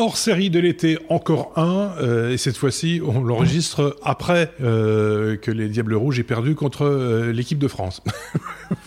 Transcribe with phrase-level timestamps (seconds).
[0.00, 5.50] Hors série de l'été, encore un, euh, et cette fois-ci, on l'enregistre après euh, que
[5.50, 8.00] les Diables Rouges aient perdu contre euh, l'équipe de France.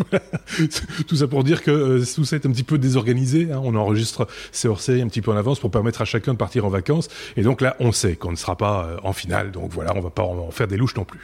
[1.07, 3.49] tout ça pour dire que tout ça est un petit peu désorganisé.
[3.51, 3.59] Hein.
[3.61, 6.65] On enregistre ces hors-séries un petit peu en avance pour permettre à chacun de partir
[6.65, 7.09] en vacances.
[7.35, 9.51] Et donc là, on sait qu'on ne sera pas en finale.
[9.51, 11.19] Donc voilà, on va pas en faire des louches non plus.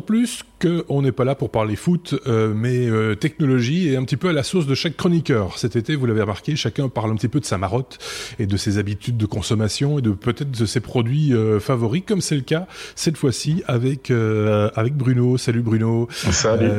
[0.00, 4.16] Plus qu'on n'est pas là pour parler foot, euh, mais euh, technologie et un petit
[4.16, 5.56] peu à la source de chaque chroniqueur.
[5.58, 7.98] Cet été, vous l'avez remarqué, chacun parle un petit peu de sa marotte
[8.38, 12.20] et de ses habitudes de consommation et de peut-être de ses produits euh, favoris, comme
[12.20, 15.36] c'est le cas cette fois-ci avec avec Bruno.
[15.38, 16.08] Salut Bruno.
[16.10, 16.70] Salut.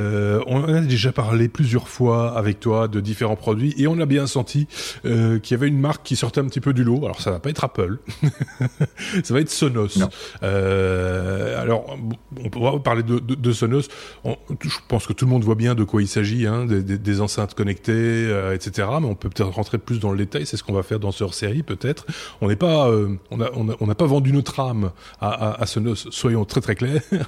[0.48, 4.28] on a déjà parlé plusieurs fois avec toi de différents produits et on a bien
[4.28, 4.68] senti
[5.04, 7.06] qu'il y avait une marque qui sortait un petit peu du lot.
[7.06, 8.00] Alors ça va pas être Apple,
[9.24, 10.00] ça va être Sonos.
[10.42, 11.98] alors
[12.54, 15.84] on va parler de, de Sonos je pense que tout le monde voit bien de
[15.84, 18.88] quoi il s'agit, hein, des, enceintes connectées, euh, etc.
[19.02, 20.46] Mais on peut peut-être rentrer plus dans le détail.
[20.46, 22.06] C'est ce qu'on va faire dans ce hors-série, peut-être.
[22.42, 27.02] On euh, n'a pas vendu notre âme à, à, Soyons très très clairs.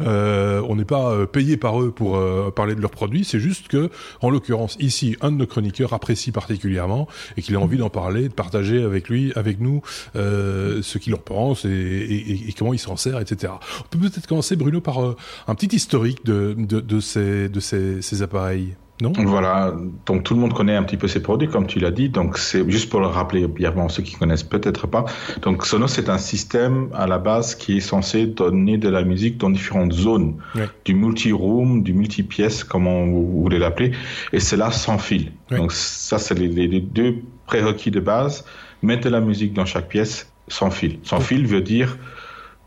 [0.00, 2.20] Euh, on n'est pas payé par eux pour
[2.54, 3.24] parler de leurs produits.
[3.24, 7.60] C'est juste que, en l'occurrence, ici, un de nos chroniqueurs apprécie particulièrement et qu'il a
[7.60, 9.82] envie d'en parler, de partager avec lui, avec nous,
[10.14, 13.54] ce qu'il en pense et, comment il s'en sert, etc.
[13.80, 18.22] On peut peut-être commencer, Bruno, par un petit de, de, de, ces, de ces, ces
[18.22, 19.12] appareils non?
[19.14, 19.74] Voilà,
[20.06, 22.08] donc tout le monde connaît un petit peu ces produits, comme tu l'as dit.
[22.08, 25.04] Donc c'est juste pour le rappeler brièvement ceux qui connaissent peut-être pas.
[25.42, 29.36] Donc Sonos c'est un système à la base qui est censé donner de la musique
[29.36, 30.36] dans différentes zones,
[30.84, 33.92] du multi-room, du multi-pièce, comment vous voulez l'appeler,
[34.32, 35.32] et c'est là sans fil.
[35.50, 38.44] Donc ça c'est les, les, deux prérequis de base.
[38.82, 40.98] Mettre de la musique dans chaque pièce sans fil.
[41.02, 41.98] Sans fil veut dire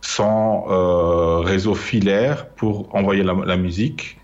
[0.01, 4.17] sans euh, réseau filaire pour envoyer la, la, musique,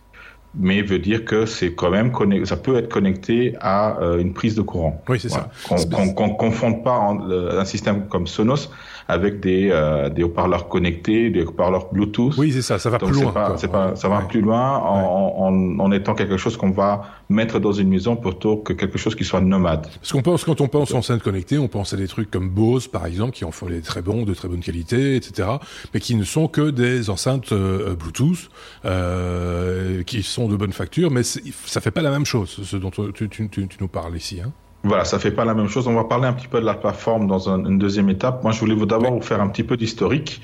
[0.57, 2.11] mais veut dire que c'est quand même
[2.45, 5.01] ça peut être connecté à euh, une prise de courant.
[5.09, 5.49] Oui, c'est ça.
[5.67, 8.69] Qu'on qu confonde pas en, un système comme Sonos
[9.07, 12.35] avec des, euh, des haut-parleurs connectés, des haut-parleurs Bluetooth.
[12.37, 13.31] Oui, c'est ça, ça va plus loin.
[13.31, 17.59] Pas, pas, ça va plus loin en, en, en, étant quelque chose qu'on va mettre
[17.59, 19.87] dans une maison plutôt que quelque chose qui soit nomade.
[19.99, 22.87] Parce qu'on pense, quand on pense enceinte connectée, on pense à des trucs comme Bose,
[22.87, 25.49] par exemple, qui en font des très bons, de très bonne qualité, etc.,
[25.93, 28.49] mais qui ne sont que des enceintes euh, Bluetooth,
[28.85, 32.91] euh, qui sont de bonne facture, mais ça fait pas la même chose, ce dont
[32.91, 34.39] tu, tu, tu, tu nous parles ici.
[34.43, 34.51] Hein.
[34.85, 35.87] Voilà, ça fait pas la même chose.
[35.87, 38.43] On va parler un petit peu de la plateforme dans une deuxième étape.
[38.43, 40.41] Moi, je voulais vous d'abord vous faire un petit peu d'historique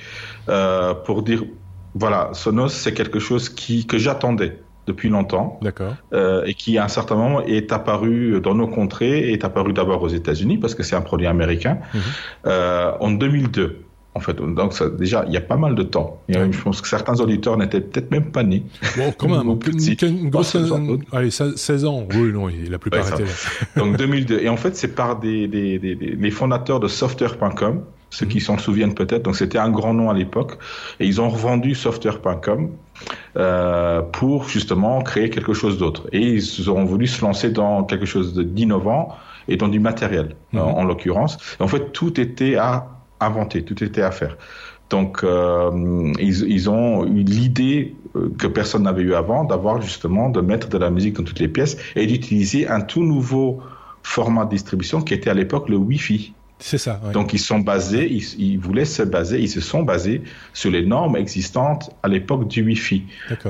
[0.50, 1.44] euh, pour dire,
[1.94, 5.60] voilà, Sonos, c'est quelque chose qui que j'attendais depuis longtemps.
[5.62, 5.94] D'accord.
[6.14, 10.02] Euh, et qui, à un certain moment, est apparu dans nos contrées, est apparu d'abord
[10.02, 12.00] aux États-Unis, parce que c'est un produit américain, mmh.
[12.48, 14.36] euh, en 2002 en fait.
[14.36, 16.22] Donc ça, déjà, il y a pas mal de temps.
[16.28, 18.64] je pense que certains auditeurs n'étaient peut-être même pas nés.
[18.98, 20.56] Bon, quand même, une, une, grosse...
[21.12, 22.08] allez, 16 ans.
[22.14, 23.30] Oui, non, la plupart ouais, étaient là.
[23.78, 24.40] Donc 2002.
[24.40, 28.44] Et en fait, c'est par des, des, des, les fondateurs de software.com, ceux qui mhm.
[28.44, 29.24] s'en souviennent peut-être.
[29.24, 30.58] Donc c'était un grand nom à l'époque.
[31.00, 32.70] Et ils ont revendu software.com
[33.38, 36.08] euh, pour justement créer quelque chose d'autre.
[36.12, 39.16] Et ils ont voulu se lancer dans quelque chose d'innovant
[39.48, 40.60] et dans du matériel, mhm.
[40.60, 41.38] en, en l'occurrence.
[41.62, 44.38] En fait, tout était à inventé, tout était à faire.
[44.90, 50.30] Donc, euh, ils, ils, ont eu l'idée euh, que personne n'avait eu avant d'avoir justement
[50.30, 53.62] de mettre de la musique dans toutes les pièces et d'utiliser un tout nouveau
[54.04, 56.34] format de distribution qui était à l'époque le Wi-Fi.
[56.62, 57.02] C'est ça.
[57.12, 60.22] Donc ils sont basés, ils, ils, voulaient se baser, ils se sont basés
[60.54, 63.04] sur les normes existantes à l'époque du Wi-Fi.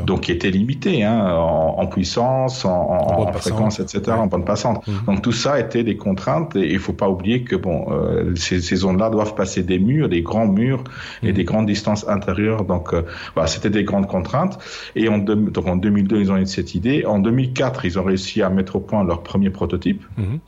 [0.05, 4.45] Donc qui étaient limitées hein, en, en, puissance, en, en, en fréquence, etc., en bande
[4.45, 4.87] passante.
[4.87, 4.93] Mhm.
[5.07, 8.61] Donc tout ça était des contraintes et il faut pas oublier que bon, euh, ces,
[8.61, 10.83] ces zones-là doivent passer des murs, des grands murs
[11.21, 11.33] et mhm.
[11.33, 12.63] des grandes distances intérieures.
[12.63, 14.57] Donc euh, voilà, c'était des grandes contraintes.
[14.95, 17.03] Et en, donc, en 2002, ils ont eu cette idée.
[17.05, 20.01] En 2004, ils ont réussi à mettre au point leur premier prototype.
[20.17, 20.39] Mhm.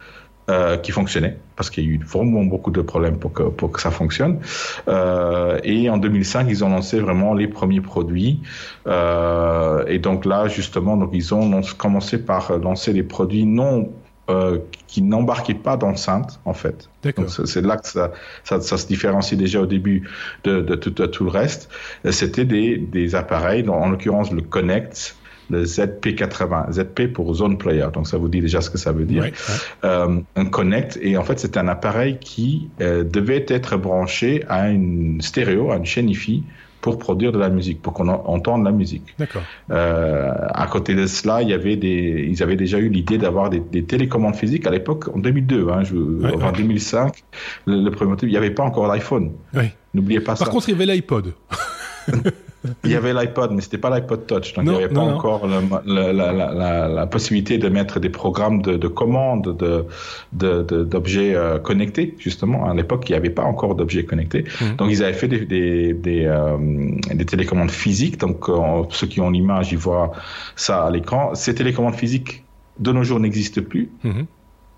[0.49, 3.71] Euh, qui fonctionnait, parce qu'il y a eu vraiment beaucoup de problèmes pour que, pour
[3.71, 4.41] que ça fonctionne.
[4.89, 8.41] Euh, et en 2005, ils ont lancé vraiment les premiers produits.
[8.85, 13.93] Euh, et donc là, justement, donc ils ont commencé par lancer des produits non
[14.29, 14.57] euh,
[14.87, 16.89] qui n'embarquaient pas d'enceinte, en fait.
[17.45, 18.11] C'est là que ça,
[18.43, 20.09] ça, ça, se différencie déjà au début
[20.43, 21.69] de, de, tout, de tout le reste.
[22.09, 25.15] C'était des, des appareils, en l'occurrence le Connect,
[25.49, 29.05] le ZP80, ZP pour Zone Player, donc ça vous dit déjà ce que ça veut
[29.05, 29.25] dire.
[29.83, 34.69] Euh, un Connect, et en fait c'est un appareil qui euh, devait être branché à
[34.69, 36.43] une stéréo, à une chaîne IFI,
[36.83, 39.15] pour produire de la musique, pour qu'on entende la musique.
[39.17, 39.41] D'accord.
[39.71, 43.49] Euh, à côté de cela, il y avait des, ils avaient déjà eu l'idée d'avoir
[43.49, 47.23] des, des, télécommandes physiques à l'époque, en 2002, hein, je, en 2005,
[47.67, 49.31] le, premier il n'y avait pas encore l'iPhone.
[49.53, 49.69] Oui.
[49.93, 50.43] N'oubliez pas ça.
[50.43, 51.33] Par contre, il y avait l'iPod.
[52.83, 55.47] il y avait l'iPod, mais c'était pas l'iPod Touch, donc il n'y avait pas encore
[55.47, 59.57] la, possibilité de mettre des programmes de, de commande
[60.31, 62.65] d'objets euh, connectés, justement.
[62.65, 64.45] À l'époque, il n'y avait pas encore d'objets connectés.
[64.61, 64.75] Mhm.
[64.77, 66.57] Donc ils avaient fait des, des, des, euh,
[67.13, 68.17] des télécommandes physiques.
[68.19, 70.11] Donc euh, ceux qui ont l'image, ils voient
[70.55, 71.35] ça à l'écran.
[71.35, 72.43] Ces télécommandes physiques,
[72.79, 73.89] de nos jours, n'existent plus.
[74.03, 74.25] Mhm.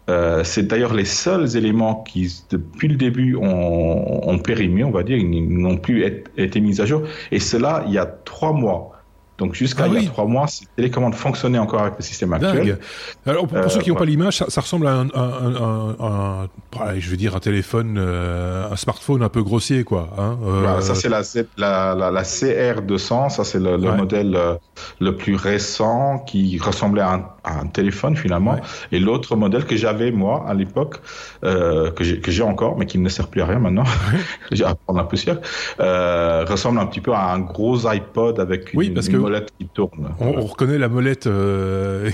[0.09, 5.03] Euh, c'est d'ailleurs les seuls éléments qui, depuis le début, ont, ont périmé, on va
[5.03, 6.05] dire, ils n'ont plus
[6.37, 7.03] été mis à jour.
[7.31, 8.94] Et cela, il y a trois mois.
[9.37, 12.31] Donc jusqu'à ah il y a trois mois, ces télécommandes fonctionnaient encore avec le système
[12.31, 12.79] actuel.
[13.25, 16.49] Alors pour, ceux qui n'ont pas l'image, ça, ressemble à un, un, un,
[16.79, 20.09] un, je veux dire un téléphone, euh, un smartphone un peu grossier quoi.
[20.17, 20.81] Hein, euh...
[20.81, 21.21] ça c'est la,
[21.57, 24.55] la, la, la, CR200, ça c'est le, le modèle euh,
[24.99, 28.57] le plus récent qui ressemblait à un, à téléphone finalement.
[28.91, 31.01] Et l'autre modèle que j'avais moi à l'époque,
[31.43, 33.83] euh, que j'ai encore, mais qui ne sert plus à rien maintenant,
[34.51, 35.39] j'ai à prendre la poussière,
[35.79, 39.51] euh, ressemble un petit peu à un gros iPod avec une, oui, parce que molette
[39.57, 40.09] qui tourne.
[40.19, 41.27] On, reconnaît la molette.
[41.27, 42.11] Euh...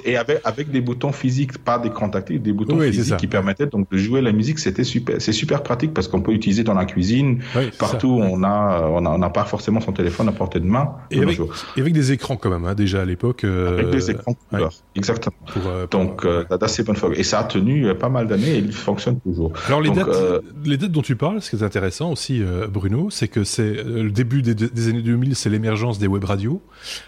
[0.05, 3.89] Et, avec, avec, des boutons physiques, pas d'écran tactile, des boutons physiques qui permettaient donc
[3.91, 4.59] de jouer la musique.
[4.59, 7.41] C'était super, c'est super pratique parce qu'on peut utiliser dans la cuisine,
[7.77, 8.19] partout.
[8.21, 10.95] On a, on n'a pas forcément son téléphone à portée de main.
[11.11, 11.39] Et avec,
[11.77, 13.43] et avec, des écrans quand même, hein, déjà à l'époque.
[13.43, 15.35] Euh, avec des écrans couleurs, exactement.
[15.57, 17.09] Euh, donc euh, d'assez bonne foi.
[17.15, 19.51] Et ça a tenu pas mal d'années et il fonctionne toujours.
[19.67, 22.41] Alors les dates, les dates dont tu parles, ce qui est intéressant aussi,
[22.71, 26.61] Bruno, c'est que c'est le début des, des années 2000, c'est l'émergence des web radios.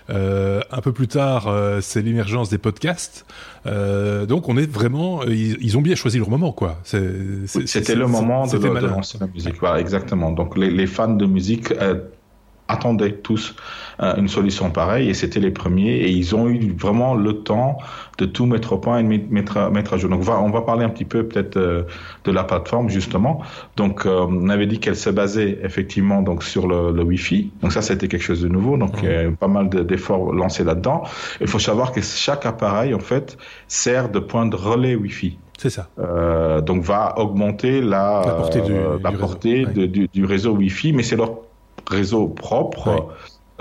[0.10, 3.26] un peu plus tard, c'est l'émergence des podcasts.
[3.66, 6.80] donc on est vraiment, ils, ont bien choisi leur moment, quoi.
[6.84, 9.60] C'était le moment de, de, lancer la musique.
[9.60, 10.32] Voilà, exactement.
[10.32, 11.72] Donc les, les fans de musique
[12.68, 13.56] attendaient tous
[14.02, 17.78] euh, une solution pareille et c'était les premiers et ils ont eu vraiment le temps
[18.18, 20.10] de tout mettre au point et de mettre, mettre à jour.
[20.10, 21.84] Donc on va, on va parler un petit peu peut-être euh,
[22.26, 23.42] de la plateforme justement.
[23.76, 27.52] Donc euh, on avait dit qu'elle se basait effectivement donc sur le, le Wi-Fi.
[27.62, 28.78] Donc ça c'était quelque chose de nouveau.
[28.78, 31.04] Donc a pas mal d'efforts lancés là-dedans.
[31.42, 33.38] Il faut savoir que chaque appareil en fait
[33.68, 35.38] sert de point de relais Wi-Fi.
[35.58, 35.90] C'est ça.
[35.98, 38.74] Euh, donc va augmenter la, la portée, du,
[39.04, 39.72] la du, portée réseau.
[39.74, 41.47] De, du, du, réseau Wi-Fi, mais c'est leur
[41.90, 43.14] réseau propre.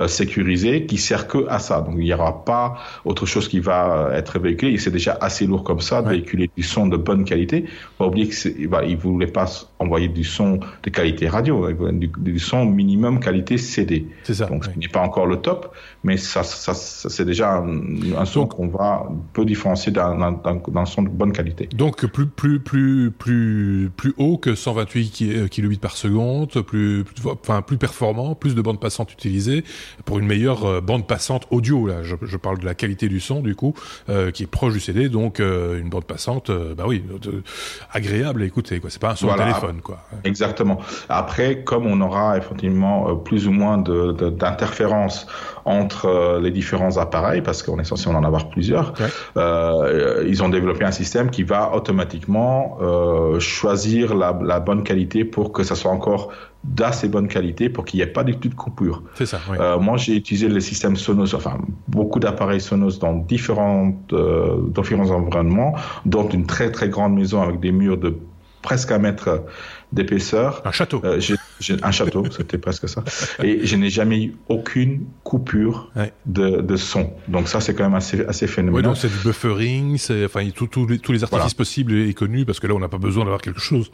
[0.07, 1.81] Sécurisé qui sert que à ça.
[1.81, 4.73] Donc il n'y aura pas autre chose qui va être véhiculé.
[4.73, 7.65] Et c'est déjà assez lourd comme ça de véhiculer du son de bonne qualité.
[7.99, 9.47] Pas oublier qu'il bah, il voulait pas
[9.79, 14.07] envoyer du son de qualité radio, du, du son minimum qualité CD.
[14.25, 14.47] C'est ça.
[14.47, 17.83] Donc ce n'est pas encore le top, mais ça, ça, ça c'est déjà un,
[18.17, 20.41] un son qu'on va peu différencier d'un
[20.85, 21.69] son de bonne qualité.
[21.75, 27.63] Donc plus plus plus plus plus haut que 128 kbps par seconde, plus, plus enfin
[27.63, 29.65] plus performant, plus de bandes passantes utilisées
[30.05, 31.87] pour une meilleure euh, bande passante audio.
[31.87, 33.75] Là, je, je, parle de la qualité du son, du coup,
[34.09, 37.05] euh, qui est proche du CD, donc euh, une bande passante, bah oui,
[37.93, 38.81] agréable à écouter.
[38.81, 39.99] Quoi, c'est pas un son de téléphone, quoi.
[40.25, 40.81] Exactement.
[41.09, 45.27] Après, comme on aura effectivement plus ou moins d'interférences
[45.67, 50.27] entre les différents appareils, parce qu'on est censé en avoir plusieurs, ouais.
[50.27, 52.79] ils ont développé un système qui va automatiquement
[53.39, 56.31] choisir la, la bonne qualité pour que ça soit encore
[56.67, 59.03] d'assez bonne qualité pour qu'il n'y ait pas du tout de coupure.
[59.15, 59.39] C'est ça.
[59.51, 59.57] Oui.
[59.61, 61.59] Euh, moi, j'ai utilisé le système Sonos, enfin
[61.89, 65.75] beaucoup d'appareils Sonos dans différentes, euh, différents environnements,
[66.05, 68.17] dont une très très grande maison avec des murs de
[68.67, 69.45] presque un mètre
[69.93, 70.61] d'épaisseur.
[70.65, 71.01] Un château.
[71.05, 71.21] Euh,
[71.85, 73.05] un château, c'était presque ça.
[73.41, 76.13] Et je n'ai jamais eu aucune coupure ouais.
[76.27, 77.13] de, de, son.
[77.29, 78.77] Donc ça, c'est quand même assez, assez phénoménal.
[78.77, 81.55] Oui, donc c'est du buffering, c'est enfin tout, tout, tous les artifices voilà.
[81.57, 83.93] possibles et connus parce que là, on n'a pas besoin d'avoir quelque chose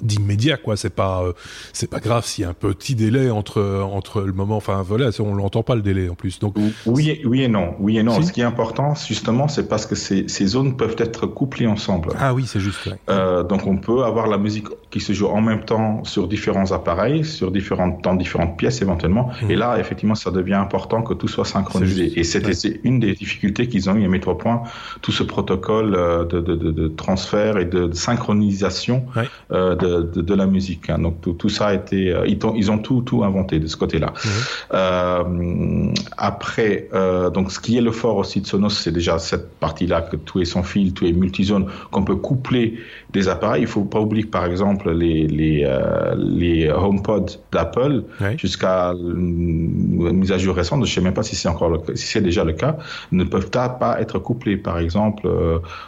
[0.00, 1.32] d'immédiat quoi c'est pas euh,
[1.72, 5.10] c'est pas grave s'il y a un petit délai entre entre le moment enfin voilà
[5.20, 6.56] on l'entend pas le délai en plus donc
[6.86, 8.28] oui oui et non oui et non si.
[8.28, 12.10] ce qui est important justement c'est parce que ces, ces zones peuvent être couplées ensemble
[12.18, 12.98] ah oui c'est juste ouais.
[13.10, 16.72] euh, donc on peut avoir la musique qui se joue en même temps sur différents
[16.72, 19.50] appareils sur différentes dans différentes pièces éventuellement mmh.
[19.50, 22.80] et là effectivement ça devient important que tout soit synchronisé et c'était ouais.
[22.82, 24.62] une des difficultés qu'ils ont eu à mettre au point
[25.02, 29.28] tout ce protocole euh, de, de, de, de transfert et de, synchronisation ouais.
[29.52, 30.88] euh, de, de, de, la musique.
[30.90, 30.98] Hein.
[30.98, 33.66] Donc tout, tout, ça a été, euh, ils, ont, ils, ont, tout, tout inventé de
[33.66, 34.12] ce côté-là.
[34.12, 34.28] Mmh.
[34.74, 39.50] Euh, après, euh, donc ce qui est le fort aussi de Sonos, c'est déjà cette
[39.58, 42.78] partie-là que tout est sans fil, tout est multizone, qu'on peut coupler
[43.12, 43.62] des appareils.
[43.62, 48.38] Il faut pas oublier que par exemple les les, euh, les HomePod d'Apple, oui.
[48.38, 52.06] jusqu'à une mise à jour récente, je sais même pas si c'est encore le, si
[52.06, 52.76] c'est déjà le cas,
[53.10, 54.56] ne peuvent pas être couplés.
[54.56, 55.28] Par exemple,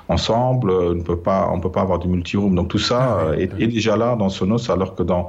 [0.09, 2.55] ensemble, ne peut pas, on peut pas avoir du multiroom.
[2.55, 5.29] Donc tout ça ah, est, est, déjà là dans Sonos, alors que dans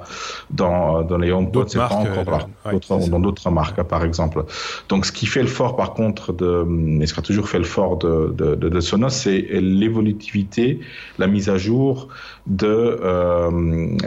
[0.50, 2.48] dans, dans les HomePod, c'est pas encore là.
[2.68, 4.46] Euh, dans d'autres marques, par exemple.
[4.90, 6.66] Donc, ce qui fait le fort, par contre, de,
[7.02, 10.80] et ce qui a toujours fait le fort de, de, de, Sonos, c'est l'évolutivité,
[11.20, 12.08] la mise à jour
[12.48, 13.50] de, euh,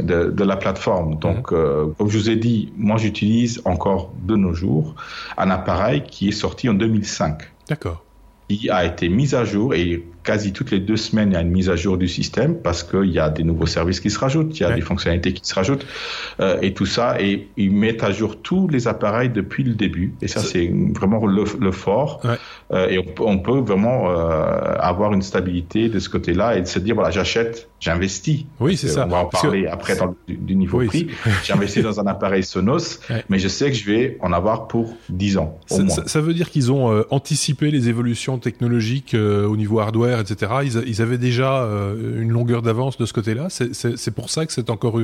[0.03, 1.19] de, de, la plateforme.
[1.19, 1.59] Donc, mhm.
[1.59, 4.95] euh, comme je vous ai dit, moi, j'utilise encore de nos jours
[5.37, 7.43] un appareil qui est sorti en 2005.
[7.69, 8.05] D'accord.
[8.49, 11.41] Il a été mis à jour et quasi toutes les deux semaines, il y a
[11.41, 14.19] une mise à jour du système parce qu'il y a des nouveaux services qui se
[14.19, 15.87] rajoutent, il y a des fonctionnalités qui se rajoutent
[16.41, 17.19] euh, et tout ça.
[17.19, 20.13] Et ils mettent à jour tous les appareils depuis le début.
[20.21, 22.21] Et ça, c'est vraiment le, fort.
[22.71, 26.95] Et on, peut vraiment euh, avoir une stabilité de ce côté-là et de se dire,
[26.95, 28.45] voilà, j'achète, j'investis.
[28.61, 29.07] Oui, c'est ça.
[29.07, 31.09] On va en parler après dans, du, niveau prix.
[31.45, 35.39] J'investis dans un appareil Sonos, mais je sais que je vais en avoir pour 10
[35.39, 35.59] ans.
[35.71, 35.97] Au ça, moins.
[36.07, 40.81] ça, veut dire qu'ils ont anticipé les évolutions technologiques au niveau hardware etc.
[40.87, 43.49] Ils, avaient déjà euh, une longueur d'avance de ce côté-là.
[43.51, 45.01] C'est pour ça que c'est encore,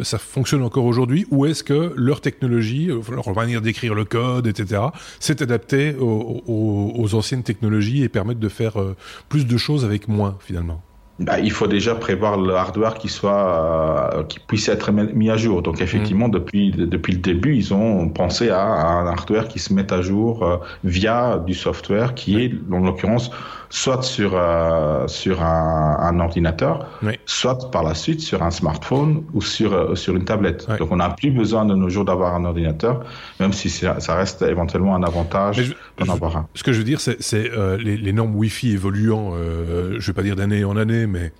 [0.00, 1.26] ça fonctionne encore aujourd'hui.
[1.30, 4.82] Ou est-ce que leur technologie, euh, leur manière d'écrire le code, etc.,
[5.20, 8.96] s'est adaptée aux, anciennes technologies et permettent de faire euh,
[9.28, 10.82] plus de choses avec moins finalement
[11.18, 15.62] bah, il faut déjà prévoir le hardware qui soit, qui puisse être mis à jour.
[15.62, 16.30] Donc effectivement, mmh.
[16.30, 20.60] depuis depuis le début, ils ont pensé à, un hardware qui se met à jour
[20.84, 23.32] via du software qui est, en l'occurrence,
[23.70, 26.86] soit sur, euh, sur un, un ordinateur,
[27.26, 30.66] soit par la suite sur un smartphone ou sur, euh, sur une tablette.
[30.78, 33.04] Donc on n'a plus besoin de nos jours d'avoir un ordinateur,
[33.40, 36.48] même si ça reste éventuellement un avantage d'en avoir un.
[36.54, 40.22] Ce que je veux dire, c'est euh, les, les, normes Wi-Fi évoluant, je vais pas
[40.22, 41.32] dire d'année en année, mais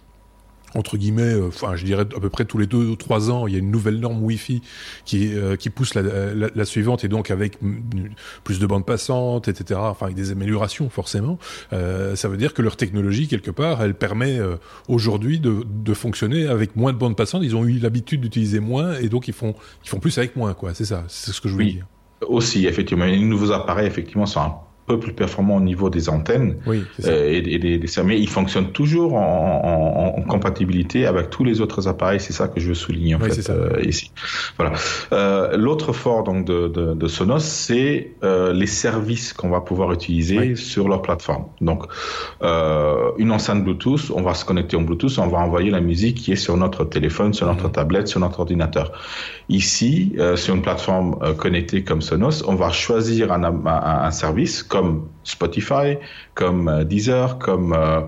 [0.75, 3.47] entre guillemets, euh, enfin, je dirais à peu près tous les deux ou trois ans,
[3.47, 4.63] il y a une nouvelle norme Wi-Fi
[5.05, 6.03] qui euh, qui pousse la,
[6.35, 7.59] la, suivante et donc avec
[8.45, 9.81] plus de bandes passantes, etc.
[9.83, 11.39] Enfin, avec des améliorations forcément.
[11.73, 14.57] Euh, ça veut dire que leur technologie quelque part, elle permet euh,
[14.89, 17.43] aujourd'hui de, de fonctionner avec moins de bandes passantes.
[17.45, 20.55] Ils ont eu l'habitude d'utiliser moins et donc ils font ils font plus avec moins
[20.55, 20.75] quoi.
[20.75, 21.87] C'est ça, c'est ce que je voulais dire.
[22.27, 24.55] Aussi, effectivement, les nouveaux appareils effectivement sont un
[24.89, 28.73] peu plus performant au niveau des antennes oui, euh, et, des, des, mais il fonctionne
[28.73, 32.21] toujours en, en, en, compatibilité avec tous les autres appareils.
[32.21, 34.11] C'est ça que je veux souligner en fait euh, ici.
[34.57, 34.73] Voilà.
[35.13, 39.93] Euh, L'autre fort donc de, de, de Sonos, c'est euh, les services qu'on va pouvoir
[39.93, 41.45] utiliser sur leur plateforme.
[41.61, 41.85] Donc
[43.19, 46.33] une enceinte Bluetooth, on va se connecter en Bluetooth, on va envoyer la musique qui
[46.33, 47.73] est sur notre téléphone, sur notre mhm.
[47.73, 48.93] tablette, sur notre ordinateur.
[49.51, 54.78] Ici, sur une plateforme connectée comme Sonos, on va choisir un, un, un service comme
[55.25, 55.97] Spotify,
[56.35, 58.01] comme euh, Deezer, comme euh,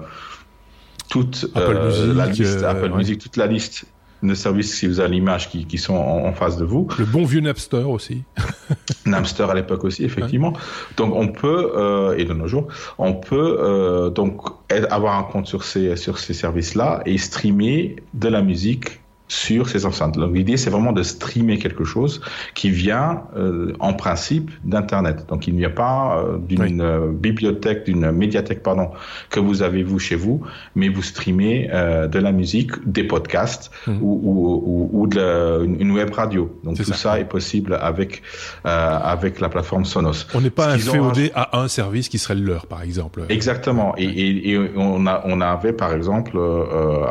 [1.10, 3.86] toute euh, la liste, Apple Music, toute la liste
[4.22, 6.88] de services si vous avez l'image qui, qui, sont en, face de vous.
[6.98, 8.22] Le bon vieux Napster aussi.
[9.06, 10.52] Napster à l'époque aussi, effectivement.
[10.96, 14.42] Donc on peut, euh, et de nos jours, on peut euh, donc
[14.90, 19.00] avoir un compte sur ces sur ces services-là et streamer de la musique
[19.30, 20.18] sur ces enceintes.
[20.18, 22.20] Donc l'idée, c'est vraiment de streamer quelque chose
[22.54, 25.26] qui vient euh, en principe d'Internet.
[25.28, 28.90] Donc il n'y a pas euh, d'une euh, bibliothèque, d'une médiathèque, pardon,
[29.30, 30.42] que vous avez vous chez vous,
[30.74, 33.92] mais vous streamez de la musique, des podcasts mmh.
[34.02, 36.58] ou, ou, ou, de une web radio.
[36.64, 37.20] Donc tout ça.
[37.20, 38.22] est possible avec
[38.64, 40.26] avec la plateforme Sonos.
[40.34, 43.22] On n'est pas inféodé à un service qui serait le leur, par exemple.
[43.28, 43.94] Exactement.
[43.96, 46.38] Et, et, et, on a on avait par exemple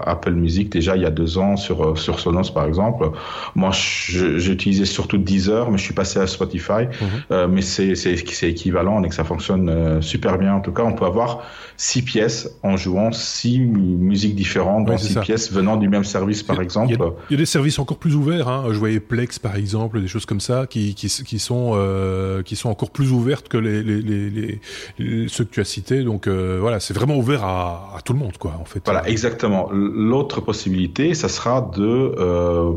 [0.06, 3.12] Apple Music déjà il y a deux ans sur, sur sur Sonos par exemple.
[3.56, 6.84] Moi, j'utilisais surtout Deezer, mais je suis passé à Spotify.
[6.90, 7.08] Mhm.
[7.32, 10.56] Euh, mais c'est équivalent et que ça fonctionne euh, super bien.
[10.56, 11.44] En tout cas, on peut avoir
[11.78, 16.62] six pièces en jouant six musiques différentes dans six pièces venant du même service, par
[16.62, 16.94] exemple.
[17.30, 18.48] Il y, a, des services encore plus ouverts.
[18.48, 18.66] Hein.
[18.72, 22.56] Je voyais Plex, par exemple, des choses comme ça, qui, qui, qui sont euh, qui
[22.56, 24.60] sont encore plus ouvertes que les, les, les,
[25.00, 26.04] les ceux que tu as cités.
[26.04, 28.82] Donc voilà, c'est vraiment ouvert à, à, tout le monde, quoi, en fait.
[28.86, 29.70] Voilà, exactement.
[29.72, 32.74] L'autre possibilité, ça sera de euh,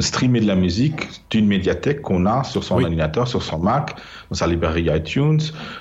[0.00, 3.96] streamer de la musique d'une médiathèque qu'on a sur son ordinateur, sur son Mac,
[4.30, 5.40] dans sa librairie iTunes,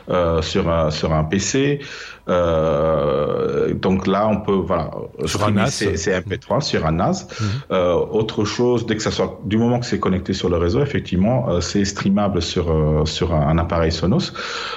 [0.10, 1.80] euh, sur un, sur un PC.
[2.28, 4.90] Euh, donc là, on peut voilà
[5.26, 7.28] sur un NAS, c'est MP3 sur un NAS.
[7.40, 7.48] Mhm.
[7.72, 10.82] Euh, autre chose, dès que ça soit du moment que c'est connecté sur le réseau,
[10.82, 14.34] effectivement, euh, c'est streamable sur euh, sur un, appareil Sonos.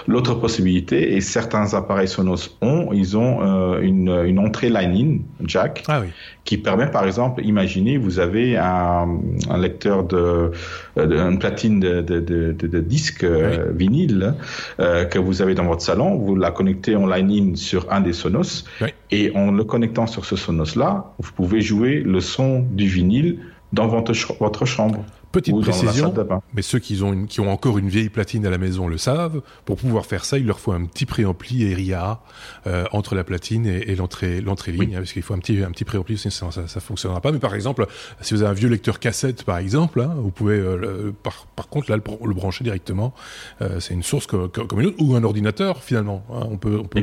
[0.06, 6.00] L'autre possibilité, et certains appareils Sonos ont, ils ont une, une entrée line-in jack ah,
[6.02, 6.08] oui.
[6.44, 9.08] qui permet, par exemple, imaginez, vous avez un,
[9.50, 10.52] un lecteur de,
[10.87, 14.34] de une platine de, de, de, de disques vinyle
[14.78, 18.64] que vous avez dans votre salon, vous la connectez en line sur un des Sonos.
[19.10, 23.38] Et en le connectant sur ce Sonos-là, vous pouvez jouer le son du vinyle
[23.72, 25.04] dans votre, votre chambre.
[25.32, 26.14] Petite précision,
[26.54, 29.42] mais ceux qui ont, qui ont encore une vieille platine à la maison le savent.
[29.66, 32.20] Pour pouvoir faire ça, il leur faut un petit préampli RIA
[32.66, 35.70] euh, entre la platine et, l'entrée l'entrée ligne, hein, parce qu'il faut un petit un
[35.70, 37.30] petit préampli, sinon ça, ça fonctionnera pas.
[37.30, 37.86] Mais par exemple,
[38.22, 41.68] si vous avez un vieux lecteur cassette, par exemple, hein, vous pouvez euh, par, par
[41.68, 43.14] contre là le, brancher directement.
[43.60, 46.24] Euh, c'est une source comme, comme, une autre, ou un ordinateur finalement.
[46.32, 46.46] Hein.
[46.50, 47.02] on peut on peut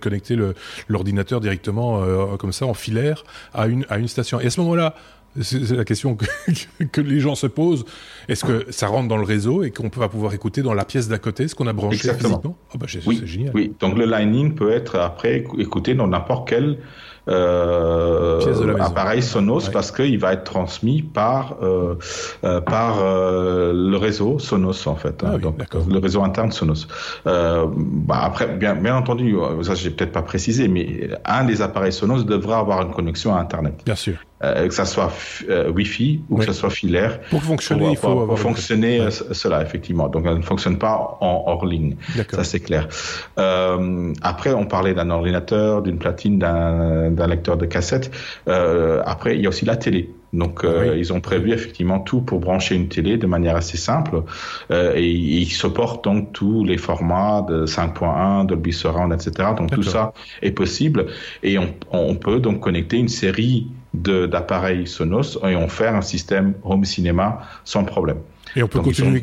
[0.00, 0.36] connecter
[0.88, 3.24] l'ordinateur directement euh, comme ça en filaire
[3.54, 4.40] à une à une station.
[4.40, 4.94] Et à ce moment-là,
[5.40, 6.16] c'est la question
[6.92, 7.84] que, les gens se posent.
[8.28, 11.08] Est-ce que ça rentre dans le réseau et qu'on va pouvoir écouter dans la pièce
[11.08, 12.40] d'à côté ce qu'on a branché Exactement.
[12.44, 13.52] Oh bah, oui, c'est génial.
[13.54, 16.78] Oui, donc le Lightning peut être après écouté dans n'importe quel
[17.28, 21.94] euh, appareil Sonos parce qu'il va être transmis par euh,
[22.42, 25.56] euh, par euh, le réseau Sonos en fait, hein, ah donc
[25.88, 26.88] le réseau interne Sonos.
[27.24, 32.24] Bah après, bien bien entendu, ça j'ai peut-être pas précisé, mais un des appareils Sonos
[32.24, 33.82] devra avoir une connexion à Internet.
[33.84, 34.14] Bien sûr.
[34.44, 35.12] Euh, que ça soit
[35.48, 37.20] euh, Wi-Fi ou que ça soit filaire.
[37.30, 40.08] Pour fonctionner, il faut avoir fonctionner euh, cela effectivement.
[40.08, 41.94] Donc elle ne fonctionne pas en hors ligne.
[42.30, 42.88] Ça c'est clair.
[43.38, 48.10] Euh, après, on parlait d'un ordinateur, d'une platine, d'un lecteur de cassette.
[48.48, 50.10] Euh, après, il y a aussi la télé.
[50.32, 50.64] Donc
[50.96, 54.22] ils ont prévu effectivement tout pour brancher une télé de manière assez simple
[54.70, 59.50] euh, et ils supportent donc tous les formats de 5.1, Dolby Surround, etc.
[59.56, 61.06] Donc tout ça est possible
[61.42, 66.54] et on, on peut donc connecter une série d'appareils Sonos et on fait un système
[66.64, 68.18] home cinéma sans problème.
[68.56, 69.22] Et on peut continuer,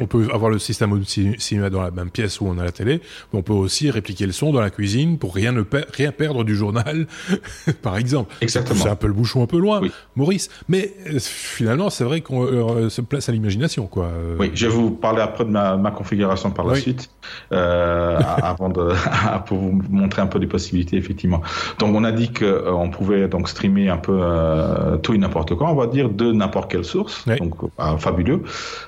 [0.00, 2.72] on peut avoir le système home cinéma dans la même pièce où on a la
[2.72, 3.00] télé,
[3.32, 5.62] mais on peut aussi répliquer le son dans la cuisine pour rien ne
[5.92, 7.06] rien perdre du journal,
[7.82, 8.34] par exemple.
[8.40, 8.82] Exactement.
[8.82, 9.80] C'est un peu le bouchon un peu loin,
[10.16, 10.48] Maurice.
[10.68, 14.06] Mais euh, finalement, c'est vrai qu'on euh, se place à l'imagination, quoi.
[14.06, 14.36] Euh.
[14.38, 17.10] Oui, je vais vous parler après de ma, ma configuration par la suite,
[17.52, 18.90] euh, avant de
[19.46, 21.42] pour vous montrer un peu les possibilités, effectivement.
[21.78, 24.20] Donc, on a dit que on pouvait donc streamer un peu
[25.02, 27.54] tout et n'importe quoi, on va dire de n'importe quelle source, donc
[27.98, 28.42] fabuleux.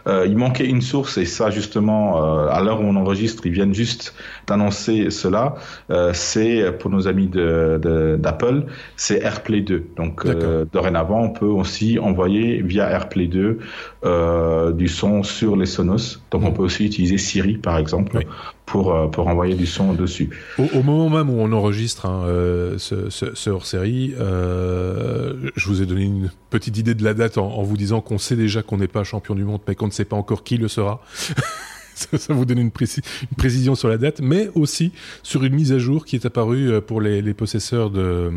[0.06, 3.52] Euh, il manquait une source et ça justement euh, à l'heure où on enregistre, ils
[3.52, 4.14] viennent juste
[4.46, 5.54] d'annoncer cela.
[5.90, 8.66] Euh, c'est pour nos amis d'Apple, de,
[8.96, 9.84] c'est AirPlay 2.
[9.96, 10.26] Donc
[10.72, 13.58] dorénavant, on peut aussi envoyer via AirPlay 2
[14.04, 16.20] du son sur les Sonos.
[16.30, 18.24] Donc on peut aussi utiliser Siri par exemple
[18.66, 20.30] pour, euh, pour envoyer du son dessus.
[20.58, 25.86] Au, moment même où on enregistre hein, euh, ce, ce, hors-série, euh, je vous ai
[25.86, 28.88] donné une petite idée de la date en, vous disant qu'on sait déjà qu'on n'est
[28.88, 31.00] pas champion du monde, mais qu'on ne sait pas encore qui le sera.
[32.18, 36.04] ça, vous donne une, précision sur la date, mais aussi sur une mise à jour
[36.04, 38.30] qui est apparue pour les, possesseurs de,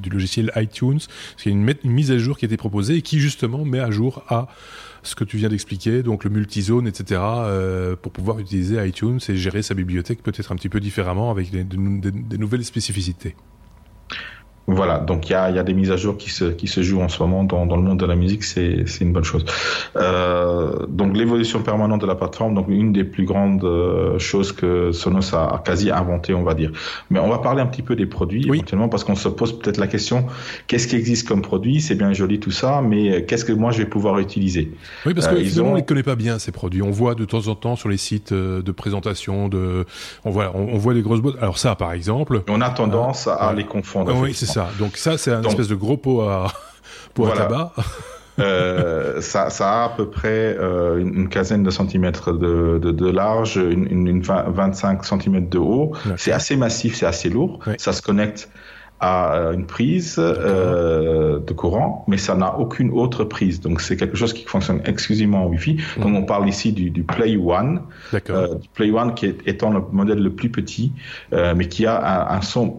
[0.00, 1.00] du logiciel iTunes.
[1.36, 3.90] C'est une, une mise à jour qui a été proposée et qui justement met à
[3.90, 4.48] jour à
[5.04, 9.36] ce que tu viens d'expliquer, donc le multizone, etc., euh, pour pouvoir utiliser iTunes et
[9.36, 13.36] gérer sa bibliothèque peut-être un petit peu différemment avec des nouvelles spécificités.
[14.66, 16.82] Voilà, donc il y a, y a, des mises à jour qui se, qui se
[16.82, 19.44] jouent en ce moment dans, dans le monde de la musique, c'est une bonne chose.
[19.96, 24.90] Euh, donc l'évolution permanente de la plateforme, donc une des plus grandes euh, choses que
[24.92, 26.70] Sonos a, quasi inventé, on va dire.
[27.10, 28.58] Mais on va parler un petit peu des produits, oui.
[28.58, 30.26] éventuellement, parce qu'on se pose peut-être la question,
[30.66, 31.82] qu'est-ce qui existe comme produit?
[31.82, 34.72] C'est bien joli tout ça, mais qu'est-ce que moi je vais pouvoir utiliser?
[35.04, 36.82] Oui, parce que euh, on les connaît pas bien ces produits.
[36.82, 39.84] On voit de temps en temps sur les sites euh, de présentation, de,
[40.24, 41.36] on voit, on, voit des grosses boîtes.
[41.40, 42.42] Alors ça, par exemple.
[42.48, 44.14] On a tendance à les confondre.
[44.16, 46.52] Oui, c'est donc ça, c'est un espèce de gros pot à,
[47.14, 47.72] pot à tabac.
[48.40, 53.10] euh, ça, ça, a à peu près euh, une, quinzaine de centimètres de, de, de
[53.10, 55.92] large, une, une, 25 centimètres de haut.
[56.16, 57.60] C'est assez massif, c'est assez lourd.
[57.78, 58.48] Ça se connecte
[59.00, 63.60] à euh, une prise euh, de courant, mais ça n'a aucune autre prise.
[63.60, 65.76] Donc c'est quelque chose qui fonctionne exclusivement en Wi-Fi.
[65.98, 66.02] Mhm.
[66.02, 67.82] Donc on parle ici du, du Play One,
[68.30, 70.92] euh, du Play One qui est étant le modèle le plus petit,
[71.32, 72.76] euh, mais qui a un, un son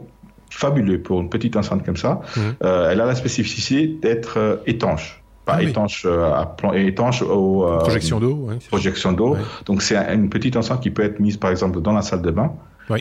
[0.56, 2.22] fabuleux pour une petite enceinte comme ça.
[2.36, 2.40] Mmh.
[2.64, 5.22] Euh, elle a la spécificité d'être euh, étanche.
[5.44, 9.38] Pas ah étanche euh, à plan étanche aux projection d'eau projection d'eau.
[9.68, 12.32] donc c'est une petite enceinte qui peut être mise par exemple dans la salle de
[12.32, 12.52] bain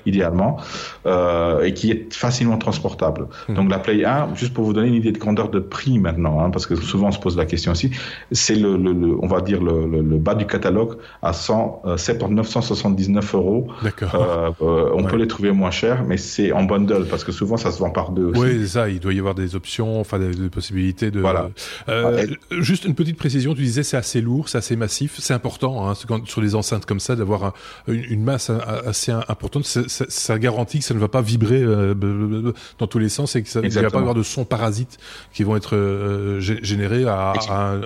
[0.06, 0.58] idéalement,
[1.06, 3.26] euh, et qui est facilement transportable.
[3.48, 3.54] Hmm.
[3.54, 6.40] Donc la Play 1, juste pour vous donner une idée de grandeur de prix maintenant,
[6.40, 7.90] hein, parce que souvent on se pose la question aussi,
[8.32, 11.96] c'est le, le, on va dire le, le, bas du catalogue à 100, euh,
[12.28, 13.68] 979 euros.
[13.82, 14.14] D'accord.
[14.14, 17.56] Euh, euh, on peut les trouver moins cher, mais c'est en bundle parce que souvent
[17.56, 18.26] ça se vend par deux.
[18.26, 18.40] Aussi.
[18.40, 18.88] Oui, c'est ça.
[18.88, 21.20] Il doit y avoir des options, enfin des, possibilités de.
[21.20, 21.50] Voilà.
[22.50, 23.54] Juste une petite précision.
[23.54, 25.16] Tu disais c'est assez lourd, c'est assez massif.
[25.18, 25.94] C'est important hein,
[26.24, 27.54] sur les enceintes comme ça d'avoir
[27.88, 28.50] une, une, masse
[28.86, 31.94] assez importante ça, garantit que ça ne va pas vibrer euh,
[32.78, 34.98] dans tous les sens et que ça ne va pas avoir de sons parasites
[35.32, 37.34] qui vont être euh, générés à,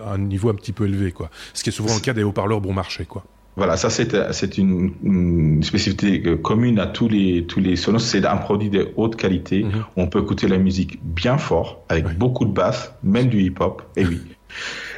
[0.06, 1.30] un, niveau un petit peu élevé, quoi.
[1.54, 3.24] Ce qui est souvent le cas des haut-parleurs bon marché, quoi.
[3.56, 7.98] Voilà, ça c'est une, spécificité euh, commune à tous les tous les sonos.
[7.98, 9.64] C'est un produit de haute qualité.
[9.64, 9.84] Mhm.
[9.96, 13.82] On peut écouter la musique bien fort, avec beaucoup de basse, même du hip-hop.
[13.96, 14.20] Et oui,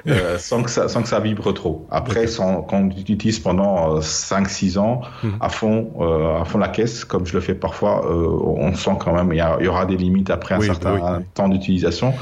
[0.07, 1.87] Euh, sans, que ça, sans que ça vibre trop.
[1.91, 5.33] Après, sans, quand on l'utilise pendant 5-6 euh, ans, mhm.
[5.41, 8.97] à, fond, euh, à fond la caisse, comme je le fais parfois, euh, on sent
[8.99, 12.15] quand même, il y, y, aura des limites après un certain temps d'utilisation,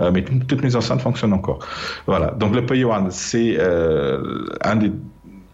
[0.00, 1.58] mais toutes mes enceintes fonctionnent encore.
[2.06, 4.92] Voilà, donc le Pay One, c'est un des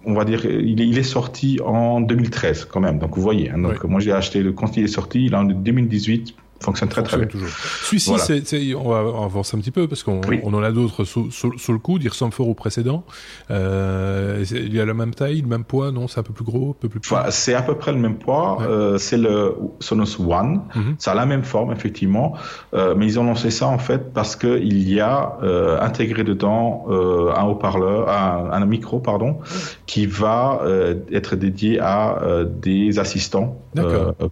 [0.05, 2.99] on va dire, il est, sorti en 2013 quand même.
[2.99, 5.37] Donc vous voyez, hein, donc moi j'ai acheté le quand il est sorti, il est
[5.37, 7.27] en 2018 fonctionne très très bien.
[7.27, 7.48] Toujours.
[7.48, 11.29] Celui-ci, on va avancer un petit peu parce qu'on on en a d'autres sous,
[11.72, 12.03] le coude.
[12.03, 13.05] Il ressemble fort au précédent.
[13.51, 16.09] Euh, il a la même taille, le même poids, non?
[16.09, 17.14] C'est un peu plus gros, un peu plus petit?
[17.31, 18.59] c'est à peu près le même poids.
[18.62, 20.62] Euh, c'est le Sonos One.
[20.75, 20.94] Mhm.
[20.98, 22.35] Ça a la même forme effectivement,
[22.75, 26.25] euh, mais ils ont lancé ça en fait parce que il y a euh, intégré
[26.25, 29.38] dedans un haut-parleur, un, un, micro pardon,
[29.87, 30.62] qui va
[31.11, 33.59] être dédié à des assistants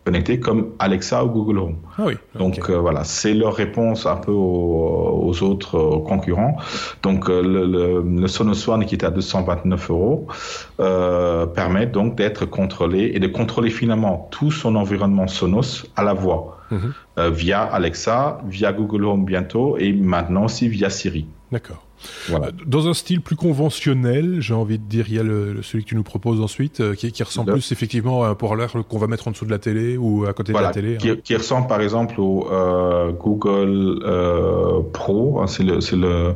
[0.04, 1.76] connectés comme Alexa ou Google Home.
[1.98, 2.14] Ah oui.
[2.34, 6.56] Donc euh, voilà, c'est leur réponse un peu aux, autres concurrents.
[7.02, 10.26] Donc euh, le, le, Sonos One qui est à 229 euros
[10.80, 16.14] euh, permet donc d'être contrôlé et de contrôler finalement tout son environnement Sonos à la
[16.14, 16.56] voix.
[16.70, 16.92] Mhm.
[17.32, 21.26] via Alexa, via Google Home bientôt et maintenant aussi via Siri.
[21.52, 21.84] D'accord.
[22.28, 22.50] Voilà.
[22.64, 25.88] Dans un style plus conventionnel, j'ai envie de dire, il y a le, celui que
[25.88, 29.06] tu nous proposes ensuite, euh, qui, qui, ressemble plus effectivement à un parleur qu'on va
[29.06, 30.96] mettre en dessous de la télé ou à côté de la télé.
[30.96, 31.16] Qui, hein.
[31.22, 36.34] qui, ressemble par exemple au euh, Google euh, Pro, hein, c'est le, c'est le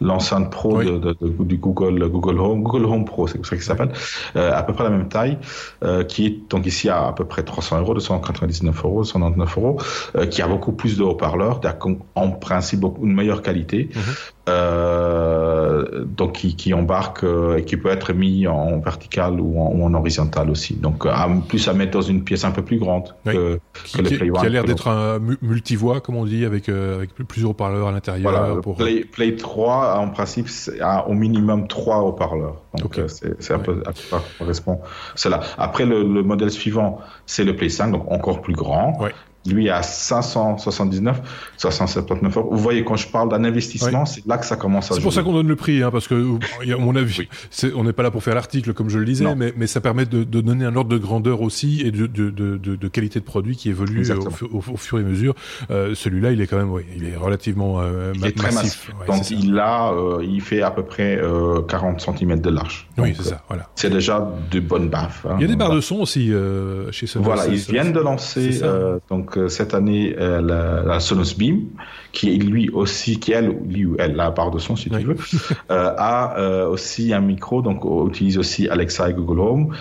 [0.00, 3.56] l'enceinte pro de, de, de, du Google Google Home, Google Home Pro, c'est comme ça
[3.56, 3.92] qu'il s'appelle,
[4.36, 5.38] euh, à peu près la même taille,
[5.84, 9.78] euh, qui est donc ici à à peu près 300 euros, 299 euros, 299 euros,
[10.16, 11.60] euh, qui a beaucoup plus de haut-parleurs,
[12.14, 13.90] en principe beaucoup une meilleure qualité.
[13.94, 14.02] Mhm.
[14.48, 19.70] Euh, donc qui, qui embarque euh, et qui peut être mis en vertical ou en,
[19.74, 20.74] ou en horizontal aussi.
[20.74, 23.60] Donc à, plus à mettre dans une pièce un peu plus grande que,
[23.94, 24.40] que le Play One.
[24.40, 28.32] Qui a l'air d'être un multivoix, comme on dit, avec, avec plusieurs haut-parleurs à l'intérieur.
[28.32, 28.76] Voilà, pour...
[28.76, 30.48] Play, Play 3 en principe,
[30.80, 32.62] a au minimum trois haut-parleurs.
[32.78, 34.80] Donc, euh, c'est un peu, ça correspond
[35.14, 35.40] cela.
[35.58, 38.98] Après, le, le, modèle suivant, c'est le Play 5, donc encore plus grand.
[39.46, 41.20] Lui à 579,
[41.56, 42.48] 579 euros.
[42.50, 45.12] Vous voyez, quand je parle d'un investissement, c'est là que ça commence à C'est pour
[45.12, 46.14] ça qu'on donne le prix, hein, parce que,
[46.70, 47.28] à mon avis,
[47.74, 50.04] on n'est pas là pour faire l'article, comme je le disais, mais, mais, ça permet
[50.04, 53.56] de, de, donner un ordre de grandeur aussi et de, de, de qualité de produit
[53.56, 54.04] qui évolue
[54.52, 55.34] au, au, fur et à mesure.
[55.70, 58.42] Euh, Celui-là, il est quand même, oui, il est relativement euh, il est massif.
[58.42, 58.90] Très massif.
[59.06, 61.20] Donc, il a, euh, il fait à peu près
[61.68, 62.88] 40 euh, cm de large.
[62.98, 63.68] oui, c'est ça, voilà.
[63.74, 65.26] C'est déjà de bonnes baffes.
[65.28, 66.32] Hein, il y a des barres de son aussi
[66.90, 67.24] chez Sonos.
[67.24, 68.60] Voilà, ils viennent de lancer,
[69.08, 71.66] donc, donc euh, cette année euh, la, la, Sonos Beam,
[72.12, 75.16] qui lui aussi, qui elle, lui ou elle, la part de son si tu veux,
[75.70, 79.76] euh, a aussi un micro, donc utilise aussi Alexa et Google Home.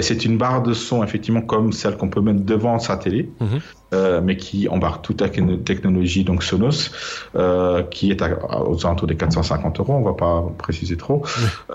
[0.00, 3.30] c'est une barre de son effectivement comme celle qu'on peut mettre devant sa télé.
[3.40, 3.60] Mhm.
[3.92, 6.90] Euh, mais qui embarque toute la technologie, donc Sonos,
[7.36, 11.22] euh, qui est à, aux alentours des 450 euros, on va pas préciser trop.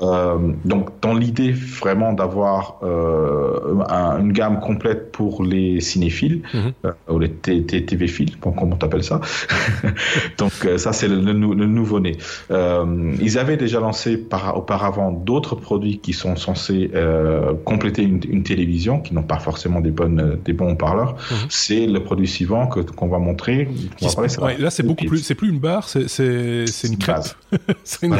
[0.02, 6.92] Euh, donc, dans l'idée vraiment d'avoir euh, un, une gamme complète pour les cinéphiles, euh,
[7.08, 9.22] ou les TV philes, comment on appelle ça.
[10.40, 12.18] donc, ça, c'est le, le, nouveau-né.
[12.50, 16.90] ils avaient déjà lancé par, auparavant d'autres produits qui sont censés
[17.64, 21.16] compléter une, une, télévision, qui n'ont pas forcément des, bonnes, des bons parleurs.
[21.30, 21.38] Mhm.
[21.50, 23.68] C'est le produit suivant que qu'on va montrer.
[24.60, 27.18] là, c'est beaucoup plus, c'est plus une barre, c'est c'est une crêpe.
[27.84, 28.16] c'est une,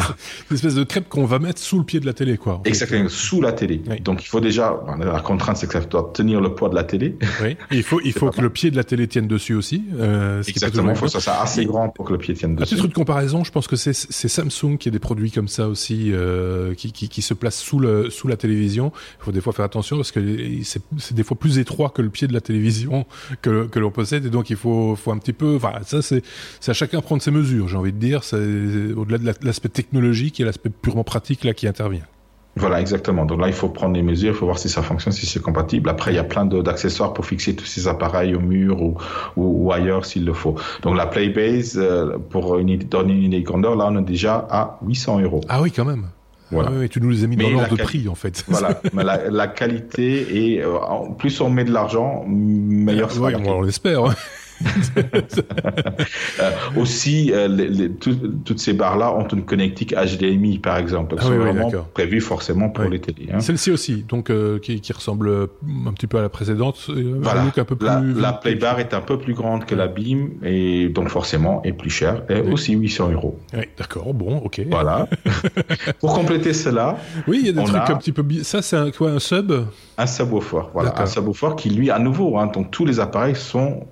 [0.52, 2.62] espèce de crêpe qu'on va mettre sous le pied de la télé, quoi.
[2.66, 3.82] Exactement, sous la télé.
[4.04, 6.84] Donc il faut déjà, la contrainte, c'est que ça doit tenir le poids de la
[6.84, 7.18] télé.
[7.42, 7.58] Oui.
[7.72, 9.84] il faut il faut que le pied de la télé tienne dessus aussi.
[9.98, 12.74] Euh, Exactement, il faut que ça soit assez grand pour que le pied tienne dessus.
[12.74, 15.68] À titre de comparaison, je pense que c'est Samsung qui a des produits comme ça
[15.68, 18.92] aussi, euh, qui, qui, qui se placent sous le sous la télévision.
[19.22, 20.20] Il faut des fois faire attention parce que
[20.64, 23.06] c'est des fois plus étroit que le pied de la télévision
[23.42, 25.56] que, que l'on possède et donc il faut, faut un petit peu.
[25.56, 26.22] Enfin, ça c'est
[26.68, 27.68] à chacun prendre ses mesures.
[27.68, 28.38] J'ai envie de dire, c'est
[28.96, 32.06] au-delà de l'aspect technologique et l'aspect purement pratique là qui intervient.
[32.58, 33.26] Voilà, exactement.
[33.26, 35.42] Donc là, il faut prendre les mesures, il faut voir si ça fonctionne, si c'est
[35.42, 35.90] compatible.
[35.90, 38.98] Après, il y a plein d'accessoires pour fixer tous ces appareils au mur ou,
[39.36, 40.56] ou, ailleurs s'il le faut.
[40.82, 44.48] Donc la Playbase, euh, pour une, donner une idée de grandeur, là, on est déjà
[44.50, 45.42] à 800 euros.
[45.50, 46.08] Ah oui, quand même.
[46.52, 46.70] Voilà.
[46.72, 48.44] Ah oui, tu nous les as mis dans l'ordre de prix en fait.
[48.48, 50.78] Voilà, mais la, la, qualité et euh,
[51.18, 53.30] plus on met de l'argent, meilleur sera.
[53.46, 54.16] on l'espère.
[54.98, 61.16] Euh, aussi, euh, les, les, tout, toutes ces barres-là ont une connectique HDMI, par exemple.
[61.20, 63.30] Ah, oui, vraiment prévues forcément pour les télés.
[63.34, 63.40] Hein.
[63.40, 65.30] Celle-ci aussi, donc euh, qui, qui, ressemble
[65.86, 66.90] un petit peu à la précédente.
[67.22, 67.44] Voilà.
[67.58, 70.90] Un peu plus, la, la Playbar est un peu plus grande que la Beam et
[70.90, 72.24] donc forcément est plus chère.
[72.30, 72.54] Et oui.
[72.54, 73.40] aussi 800 euros.
[73.54, 74.14] Oui, d'accord.
[74.14, 74.62] Bon, ok.
[74.70, 75.08] Voilà.
[76.00, 76.98] pour compléter cela.
[77.28, 77.94] Oui, il y a des trucs a...
[77.94, 78.24] un petit peu.
[78.44, 79.52] Ça, c'est un, quoi, un sub?
[79.98, 80.70] Un subwoofer.
[80.74, 83.88] Voilà, un subwoofer qui lui, à nouveau, hein, donc tous les appareils sont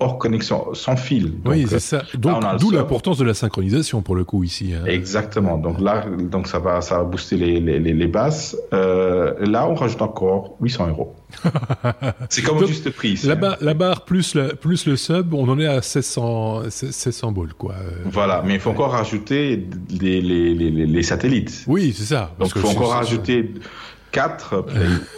[0.00, 1.34] hors connexion, sans fil.
[1.44, 2.02] oui, c'est ça.
[2.14, 4.72] Donc, d'où l'importance de la synchronisation pour le coup ici.
[4.74, 4.84] Hein.
[4.86, 5.58] Exactement.
[5.58, 8.56] Donc là, donc ça va, ça va booster les, les, les, basses.
[8.72, 11.16] Euh, là, on rajoute encore 800 euros.
[12.28, 13.20] c'est comme juste prix.
[13.24, 17.32] La, barre, la barre plus, le, plus le sub, on en est à 1600, 1600
[17.32, 17.74] balles, quoi.
[18.04, 21.64] Voilà, mais il faut encore rajouter les, les, les, les satellites.
[21.66, 22.30] Oui, c'est ça.
[22.38, 23.52] Donc il faut encore rajouter
[24.12, 24.64] 4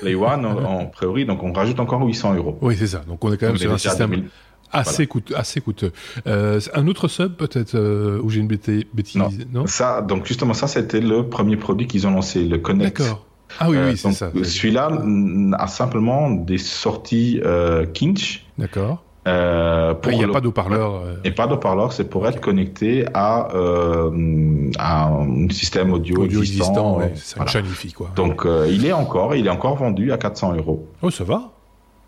[0.01, 2.59] Play, One en, priori, donc on rajoute encore 800 euros.
[2.61, 3.03] Oui, c'est ça.
[3.07, 4.25] Donc on est quand même sur un système
[4.73, 5.93] assez, coûteux, assez coûteux.
[6.27, 8.85] Euh, un autre sub peut-être euh, où j'ai une bêtise
[9.17, 9.31] non.
[9.53, 12.99] non, ça, donc justement ça c'était le premier produit qu'ils ont lancé, le Connect.
[12.99, 13.27] D'accord.
[13.59, 14.31] Ah oui, oui, euh, c'est ça.
[14.33, 14.91] Celui-là
[15.59, 17.41] a simplement des sorties
[17.95, 18.45] Kinch.
[18.59, 19.03] D'accord.
[19.29, 21.03] Euh, il n'y a pas d'eau-parleur.
[21.25, 26.99] Et pas d'eau-parleur, c'est pour être connecté à, euh, à un système audio, audio existant.
[26.99, 27.53] ouais, c'est voilà.
[27.95, 28.11] quoi.
[28.17, 30.89] Donc il est encore, il est encore vendu à 400 euros.
[31.03, 31.53] Oh, ça va.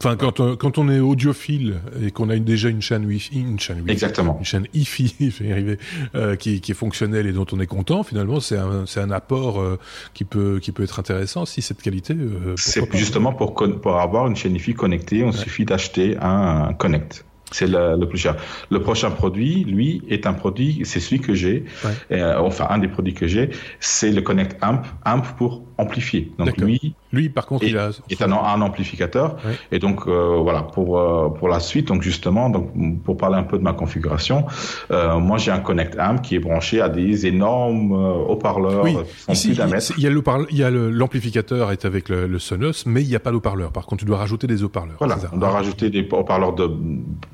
[0.04, 3.38] Enfin, quand, on, quand on est audiophile et qu'on a une, déjà une chaîne Wi-Fi,
[3.38, 4.36] une chaîne Wi-Fi, Exactement.
[4.36, 5.32] une chaîne IFI,
[6.16, 9.12] euh, qui, qui est fonctionnelle et dont on est content, finalement, c'est un, c'est un
[9.12, 9.78] apport euh,
[10.12, 12.14] qui peut qui peut être intéressant si cette qualité.
[12.14, 16.72] Euh, c'est justement pour pour avoir une chaîne IFI connectée, on suffit d'acheter un, un
[16.72, 17.24] Connect.
[17.52, 18.36] C'est le, le, plus cher.
[18.70, 21.64] Le prochain produit, lui, est un produit, c'est celui que j'ai,
[22.10, 26.32] euh, enfin un des produits que j'ai, c'est le Connect Amp, Amp pour amplifier.
[26.38, 29.37] Donc lui, lui par contre, il a est un, un amplificateur.
[29.70, 32.70] Et donc euh, voilà pour euh, pour la suite, donc justement, donc
[33.05, 34.46] pour parler un peu de ma configuration,
[34.90, 38.85] euh, moi j'ai un Connect Amp qui est branché à des énormes haut-parleurs.
[38.85, 38.96] Oui.
[39.29, 39.57] Ici, il
[40.03, 43.16] y a le il y a l'amplificateur est avec le, le, Sonos, mais il n'y
[43.16, 43.72] a pas d'haut-parleur.
[43.72, 44.96] Par contre, tu dois rajouter des haut-parleurs.
[44.98, 46.70] Voilà, on doit rajouter des haut-parleurs de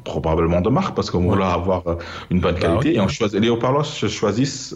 [0.05, 1.39] probablement de marque parce qu'on ouais.
[1.39, 1.83] va avoir
[2.31, 4.75] une bonne bah qualité et on les haut-parleurs se choisissent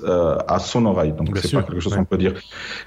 [0.48, 1.12] à son oreille.
[1.12, 2.34] Donc c'est pas quelque chose qu'on peut dire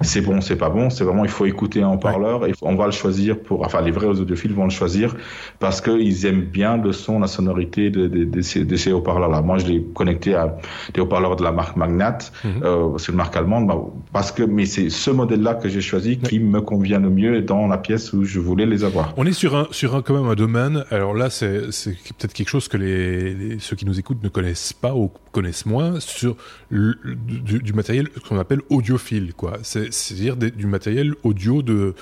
[0.02, 2.86] c'est bon, c'est pas bon, c'est vraiment il faut écouter un haut-parleur et on va
[2.86, 5.16] le choisir pour enfin les vrais audiophiles vont le choisir
[5.60, 9.30] parce qu'ils aiment bien le son, la sonorité de, de, de ces, de ces haut-parleurs
[9.30, 9.42] là.
[9.42, 10.56] Moi je l'ai connecté à
[10.94, 12.64] des haut-parleurs de la marque Magnat, mm -hmm.
[12.64, 13.78] euh, c'est une marque allemande bah,
[14.14, 17.42] parce que mais c'est ce modèle là que j'ai choisi qui me convient le mieux
[17.42, 19.06] dans la pièce où je voulais les avoir.
[19.18, 20.76] On est sur un sur un quand même un domaine.
[20.98, 24.30] Alors là c'est c'est peut-être quelque chose que les, les, ceux qui nous écoutent ne
[24.38, 26.36] connaissent pas ou connaissent moins sur
[26.70, 29.58] le, du, du, matériel qu'on appelle audiophile, quoi.
[29.64, 31.95] C'est-à-dire du matériel audio de,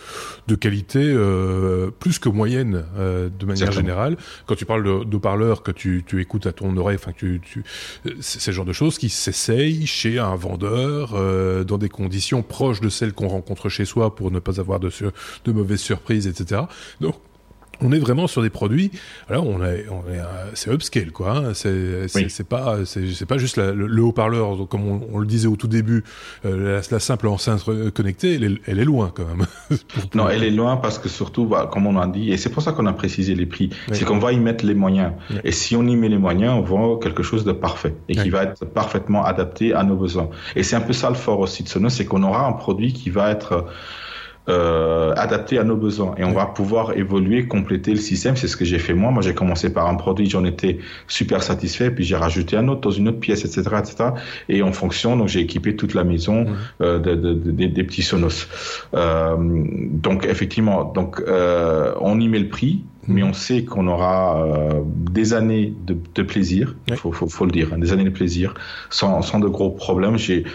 [0.47, 4.17] de qualité euh, plus que moyenne euh, de manière générale.
[4.45, 7.41] Quand tu parles de, de parleurs que tu, tu écoutes à ton oreille, enfin tu,
[7.43, 7.63] tu
[8.19, 12.82] c'est le genre de choses qui s'essayent chez un vendeur euh, dans des conditions proches
[12.82, 15.12] de celles qu'on rencontre chez soi pour ne pas avoir de, sur,
[15.45, 16.62] de mauvaises surprises, etc.
[17.01, 17.15] Donc
[17.83, 18.91] on est vraiment sur des produits.
[19.29, 20.19] Alors on est, on est,
[20.53, 21.37] c'est upscale quoi.
[21.37, 21.53] Hein.
[21.53, 22.29] C'est, c'est, oui.
[22.29, 25.55] c'est pas, c'est, pas juste la, le, le haut-parleur comme on, on, le disait au
[25.55, 26.03] tout début.
[26.45, 29.45] Euh, la, la, simple enceinte connectée, elle est, elle est loin quand même.
[30.15, 32.63] non, elle est loin parce que surtout, bah, comme on a dit, et c'est pour
[32.63, 33.69] ça qu'on a précisé les prix.
[33.89, 33.95] Oui.
[33.97, 35.11] C'est qu'on va y mettre les moyens.
[35.29, 35.37] Oui.
[35.43, 38.29] Et si on y met les moyens, on voit quelque chose de parfait et qui
[38.29, 40.29] va être parfaitement adapté à nos besoins.
[40.55, 42.93] Et c'est un peu ça le fort aussi de Sonos, c'est qu'on aura un produit
[42.93, 43.65] qui va être
[44.49, 48.36] euh, adapté à nos besoins et on va pouvoir évoluer, compléter le système.
[48.36, 49.12] C'est ce que j'ai fait moi.
[49.12, 52.82] Moi, j'ai commencé par un produit, j'en étais super satisfait, puis j'ai rajouté un autre
[52.82, 54.10] dans une autre pièce, etc., etc.
[54.49, 56.56] Et en fonction, donc j'ai équipé toute la maison mmh.
[56.82, 58.47] euh, de, de, de, des petits Sonos.
[58.93, 64.43] Euh, donc effectivement, donc euh, on y met le prix, mais on sait qu'on aura
[64.43, 68.03] euh, des années de, de plaisir, il faut, faut, faut, le dire, hein, des années
[68.03, 68.53] de plaisir,
[68.89, 70.17] sans, sans de gros problèmes.
[70.17, 70.45] J'ai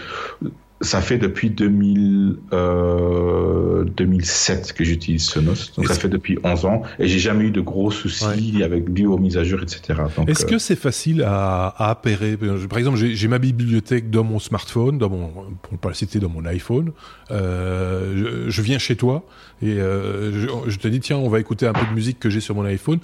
[0.81, 6.83] ça fait depuis 2000, euh, 2007 que j'utilise Sonos, donc ça fait depuis 11 ans,
[6.99, 8.63] et j'ai jamais eu de gros soucis ouais.
[8.63, 9.99] avec dû aux mises à jour, etc.
[10.27, 10.49] Est-ce euh...
[10.49, 12.37] que c'est facile à, à appairer?
[12.69, 15.27] Par exemple, j'ai ma bibliothèque dans mon smartphone, dans mon,
[15.61, 16.91] pour ne pas le citer, dans mon iPhone.
[17.31, 19.23] Euh, je, je, viens chez toi
[19.61, 22.29] et euh, je, je, te dis tiens, on va écouter un peu de musique que
[22.29, 22.99] j'ai sur mon iPhone.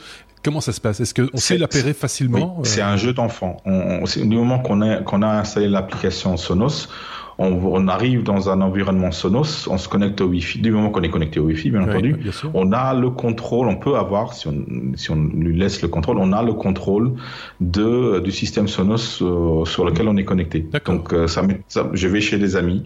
[0.46, 1.00] Comment ça se passe?
[1.00, 2.58] Est-ce qu'on sait l'appairer facilement?
[2.60, 3.58] oui, C'est un jeu d'enfant.
[3.66, 6.88] Du moment qu'on a, qu'on a installé l'application Sonos,
[7.38, 10.60] on, on, arrive dans un environnement Sonos, on se connecte au Wi-Fi.
[10.60, 13.68] Du moment qu'on est connecté au Wi-Fi, bien oui, entendu, bien on a le contrôle,
[13.68, 17.14] on peut avoir, si on, si on lui laisse le contrôle, on a le contrôle
[17.60, 20.66] de, du système Sonos euh, sur lequel on est connecté.
[20.86, 22.84] Donc, euh, ça, ça, je vais chez des amis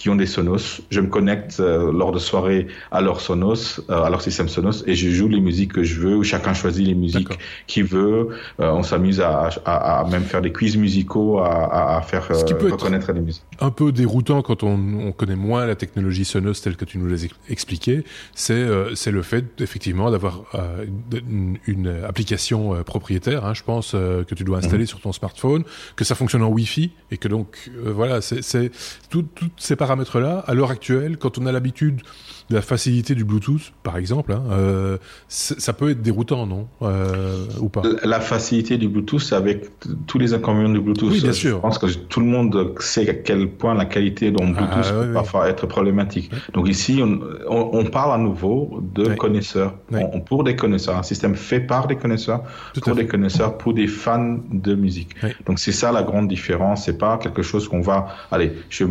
[0.00, 0.80] qui ont des Sonos.
[0.88, 4.82] Je me connecte euh, lors de soirées à leur Sonos, euh, à leur système Sonos,
[4.86, 7.28] et je joue les musiques que je veux, ou chacun choisit les musiques
[7.66, 8.30] qu'il veut.
[8.60, 12.46] Euh, on s'amuse à, à, à, même faire des quiz musicaux, à, à faire Ce
[12.46, 13.42] qui peut reconnaître les musiques.
[13.60, 17.06] Un peu déroutant quand on, on, connaît moins la technologie Sonos telle que tu nous
[17.06, 18.02] l'as expliqué,
[18.34, 20.44] c'est c'est le fait effectivement d'avoir
[21.12, 24.94] une, une, application propriétaire, hein, je pense, que tu dois installer mmh.
[24.94, 28.70] sur ton smartphone, que ça fonctionne en Wi-Fi, et que donc voilà, c'est
[29.10, 32.02] toutes ces paramètres paramètres-là, à l'heure actuelle, quand on a l'habitude
[32.48, 34.98] de la facilité du Bluetooth, par exemple, hein, euh,
[35.28, 37.82] ça peut être déroutant, non euh, Ou pas?
[38.04, 39.66] La facilité du Bluetooth, avec
[40.06, 41.10] tous les inconvénients du Bluetooth.
[41.10, 41.56] Oui, bien sûr.
[41.56, 44.92] Je pense que tout le monde sait à quel point la qualité dans Bluetooth ah,
[44.92, 46.30] peut parfois être problématique.
[46.54, 49.74] Donc ici, on, on, parle à nouveau de connaisseurs.
[49.92, 52.44] On, pour des connaisseurs, un système fait par des connaisseurs,
[52.80, 55.16] pour des connaisseurs, pour des fans de musique.
[55.46, 56.84] Donc c'est ça la grande différence.
[56.84, 58.84] C'est pas quelque chose qu'on va, allez, je,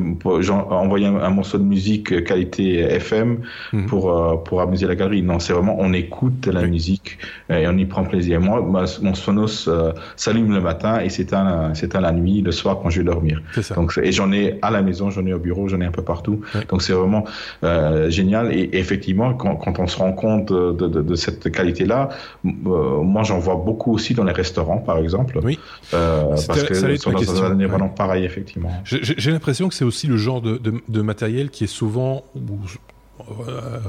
[0.89, 3.29] envoyer un, un, morceau de musique qualité FM
[3.73, 3.85] Mhm.
[3.87, 5.21] pour, euh, pour amuser la galerie.
[5.21, 7.17] Non, c'est vraiment, on écoute la musique
[7.49, 8.39] et on y prend plaisir.
[8.41, 11.71] Moi, mon Sonos euh, s'allume le matin et s'éteint
[12.01, 13.41] la nuit, le soir quand je vais dormir.
[13.61, 13.75] Ça.
[13.75, 16.03] Donc, et j'en ai à la maison, j'en ai au bureau, j'en ai un peu
[16.03, 16.41] partout.
[16.69, 17.25] Donc c'est vraiment
[17.63, 18.53] euh, génial.
[18.53, 22.09] Et, effectivement, quand, quand, on se rend compte de, de, de cette qualité-là,
[22.43, 25.39] moi j'en vois beaucoup aussi dans les restaurants, par exemple.
[25.43, 25.59] Oui.
[25.91, 28.71] parce que ça un vraiment pareil, effectivement.
[28.83, 30.68] J'ai l'impression que c'est aussi le genre de, de,
[31.01, 32.23] matériel qui est souvent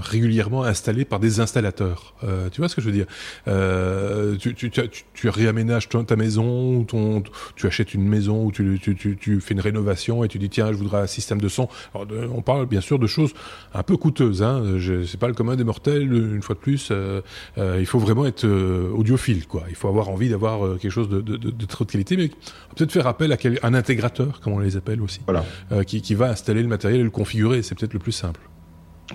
[0.01, 2.15] régulièrement installé par des installateurs.
[2.25, 3.07] Euh, tu vois ce que je veux dire?
[3.49, 4.83] Euh, tu, tu, tu,
[5.15, 7.23] tu, réaménages ta maison, ou ton,
[7.57, 11.01] tu achètes une maison, ou tu, fais une rénovation et tu dis tiens, je voudrais
[11.01, 11.69] un système de son.
[11.95, 13.33] Alors, on parle bien sûr de choses
[13.75, 14.43] un peu coûteuses.
[14.43, 14.79] Hein.
[15.07, 16.13] C'est pas le commun des mortels.
[16.13, 17.21] Une fois de plus, euh,
[17.59, 18.47] euh il faut vraiment être
[18.95, 19.65] audiophile, quoi.
[19.69, 22.29] Il faut avoir envie d'avoir quelque chose de, de, de, de, très haute qualité, mais
[22.77, 25.45] peut-être faire appel à un intégrateur, comme on les appelle aussi, voilà.
[25.85, 27.63] qui, qui va installer le matériel et le configurer.
[27.63, 28.41] C'est peut-être le plus simple.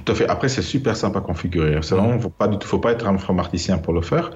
[0.03, 0.27] Tout à fait.
[0.27, 1.77] Après, c'est super simple à configurer.
[1.81, 4.31] C'est vraiment, faut pas, faut pas être un informaticien pour le faire.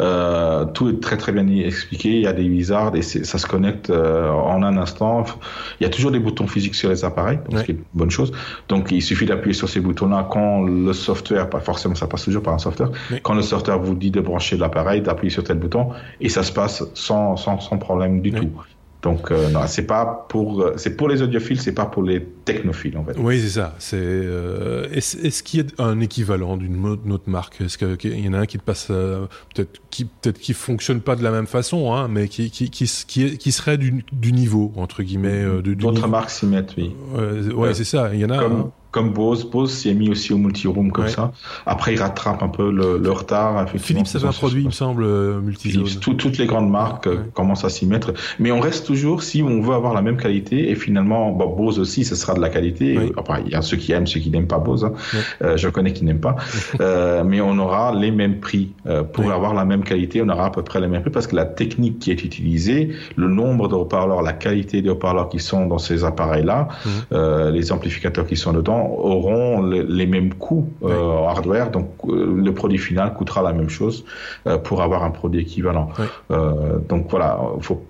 [0.00, 2.10] Euh, tout est très très bien expliqué.
[2.10, 5.24] Il y a des wizards et ça se connecte euh, en un instant.
[5.80, 8.10] Il y a toujours des boutons physiques sur les appareils, ce qui est une bonne
[8.10, 8.32] chose.
[8.68, 12.42] Donc, il suffit d'appuyer sur ces boutons-là quand le software, pas forcément, ça passe toujours
[12.42, 12.90] par un software.
[13.22, 16.52] Quand le software vous dit de brancher l'appareil, d'appuyer sur tel bouton et ça se
[16.52, 18.50] passe sans sans, sans problème du tout.
[19.02, 22.22] Donc euh, non, c'est pas pour euh, c'est pour les audiophiles, c'est pas pour les
[22.44, 23.16] technophiles en fait.
[23.18, 23.74] Oui, c'est ça.
[23.78, 27.62] C'est euh, est-ce, qu'il y a un équivalent d'une autre marque?
[27.62, 31.16] Est-ce qu'il y en a un qui te passe peut-être qui peut-être qui fonctionne pas
[31.16, 34.72] de la même façon, hein, mais qui qui qui, qui, qui serait du, du niveau
[34.76, 35.46] entre guillemets.
[35.62, 36.94] D'autres marques s'y mettent, oui.
[37.54, 38.10] ouais, c'est ça.
[38.12, 38.38] Il y en a.
[38.38, 39.48] Comme, comme Bose.
[39.48, 41.32] Bose s'y est mis aussi au multi-room comme ça.
[41.66, 43.68] Après, il rattrape un peu le, le retard.
[43.76, 47.64] Philips, ça un produit, il me semble, euh, multi toutes les grandes marques euh, commencent
[47.64, 48.12] à s'y mettre.
[48.38, 51.78] Mais on reste toujours, si on veut avoir la même qualité, et finalement, bon, Bose
[51.78, 52.98] aussi, ce sera de la qualité.
[53.16, 54.84] Enfin, il y a ceux qui aiment, ceux qui n'aiment pas Bose.
[54.84, 54.92] Hein.
[55.42, 56.36] Euh, je connais qui n'aiment pas.
[56.80, 58.72] euh, mais on aura les mêmes prix.
[58.86, 61.26] Euh, pour avoir la même qualité, on aura à peu près les mêmes prix parce
[61.26, 65.38] que la technique qui est utilisée, le nombre de haut-parleurs, la qualité des haut-parleurs qui
[65.38, 66.68] sont dans ces appareils-là,
[67.12, 72.54] euh, les amplificateurs qui sont dedans, auront les, mêmes coûts euh, hardware, donc euh, le
[72.54, 74.04] produit final coûtera la même chose
[74.46, 75.88] euh, pour avoir un produit équivalent.
[76.88, 77.82] donc voilà, faut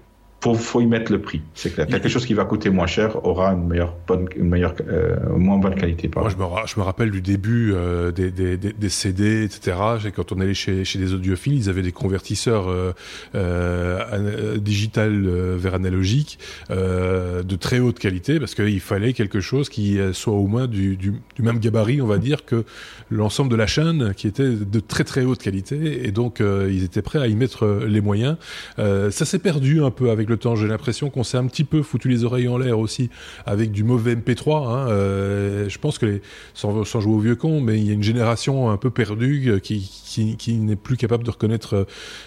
[0.42, 1.42] faut, faut y mettre le prix.
[1.54, 1.86] C'est clair.
[1.86, 5.58] Quelque chose qui va coûter moins cher aura une meilleure, bonne, une meilleure, euh, moins
[5.58, 6.10] bonne qualité.
[6.16, 9.76] Moi, je me, je me, rappelle du début euh, des, des, des, CD, etc.
[10.16, 12.92] Quand on allait chez, chez des audiophiles, ils avaient des convertisseurs euh,
[13.34, 15.26] euh digital
[15.56, 16.38] vers analogique
[16.70, 21.14] de très haute qualité parce qu'il fallait quelque chose qui soit au moins du, du,
[21.34, 22.64] du, même gabarit, on va dire, que
[23.10, 26.06] l'ensemble de la chaîne, qui était de très très haute qualité.
[26.06, 28.36] Et donc, ils étaient prêts à y mettre les moyens.
[28.76, 30.56] ça s'est perdu un peu avec le temps.
[30.56, 33.10] J'ai l'impression qu'on s'est un petit peu foutu les oreilles en l'air aussi
[33.44, 34.66] avec du mauvais MP3.
[34.66, 34.88] Hein.
[34.88, 36.22] Euh, je pense que les,
[36.54, 39.58] sans, jouer au vieux con, mais il y a une génération un peu perdue euh,
[39.58, 41.84] qui, n'est plus capable de reconnaître euh,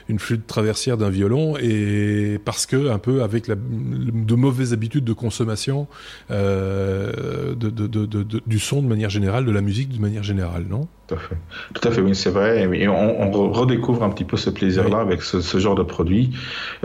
[0.07, 5.05] une flûte traversière d'un violon et parce que un peu avec la, de mauvaises habitudes
[5.05, 5.87] de consommation
[6.29, 10.87] de, de, du son de manière générale, de la musique de manière générale, non?
[11.07, 11.35] Tout à fait.
[11.73, 12.61] Tout à fait, oui, c'est vrai.
[12.73, 16.31] Et on, on, redécouvre un petit peu ce plaisir-là avec ce, ce, genre de produit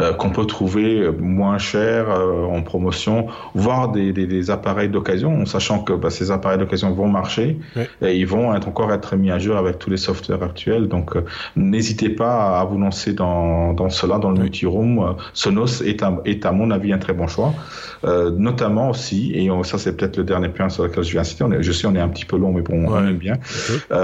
[0.01, 5.43] euh, qu'on peut trouver moins cher euh, en promotion, voire des, des, des appareils d'occasion,
[5.43, 7.59] en sachant que bah, ces appareils d'occasion vont marcher
[8.03, 10.89] et ils vont être, encore être mis à jour avec tous les softwares actuels.
[10.89, 14.99] Donc, euh, n'hésitez pas à vous lancer dans, dans cela, dans le multi-room.
[14.99, 17.55] Euh, Sonos est, un, est, à mon avis, un très bon choix.
[18.05, 21.73] notamment aussi, et ça c'est peut-être le dernier point sur lequel je on est, je
[21.73, 23.35] sais on est un petit peu long, mais bon, on aime bien.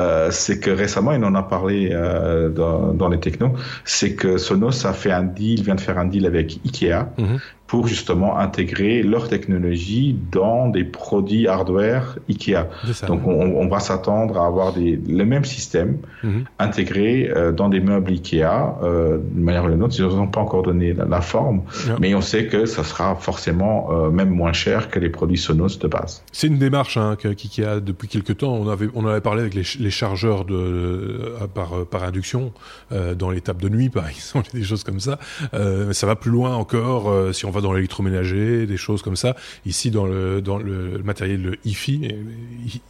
[0.04, 4.36] Euh, c'est que récemment, il en a parlé euh, dans, dans, les technos, c'est que
[4.36, 7.08] Sonos a fait un deal, vient de faire un deal avec Ikea.
[7.18, 12.66] Mhm pour justement intégrer leur technologie dans des produits hardware Ikea.
[13.07, 16.44] Donc on, on, va s'attendre à avoir des, le même système mhm.
[16.59, 18.44] intégré euh, dans des meubles Ikea
[18.83, 19.94] euh, de manière ou d'une autre.
[19.98, 21.62] Ils n'ont pas encore donné la, forme,
[22.00, 25.79] mais on sait que ça sera forcément euh, même moins cher que les produits Sonos
[25.79, 26.22] de base.
[26.33, 28.55] C'est une démarche hein, qu'Ikea depuis quelques temps.
[28.55, 32.53] On avait on avait parlé avec les, les chargeurs de euh, par par induction
[32.90, 35.18] dans les tables de nuit par exemple, des choses comme ça.
[35.53, 39.37] ça va plus loin encore si on va dans l'électroménager, des choses comme ça.
[39.64, 42.08] Ici, dans le, dans le matériel le IFI,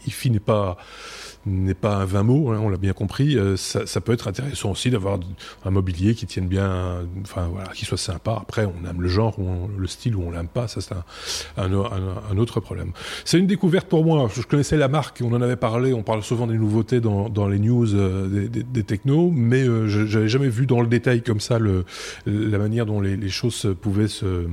[0.07, 0.76] IFI n'est pas
[1.47, 3.36] n'est pas un vain mot, hein, on l'a bien compris.
[3.36, 5.18] Euh, ça, ça, peut être intéressant aussi d'avoir
[5.64, 8.38] un mobilier qui tienne bien, enfin voilà, qui soit sympa.
[8.40, 11.70] Après, on aime le genre ou le style ou on l'aime pas, ça c'est un,
[11.72, 12.92] un, autre problème.
[13.24, 14.28] C'est une découverte pour moi.
[14.34, 17.49] Je connaissais la marque, on en avait parlé, on parle souvent des nouveautés dans, dans
[17.49, 21.22] les news euh, des, des, des, technos, mais euh, j'avais jamais vu dans le détail
[21.22, 21.84] comme ça le,
[22.26, 24.47] la manière dont les, les choses pouvaient se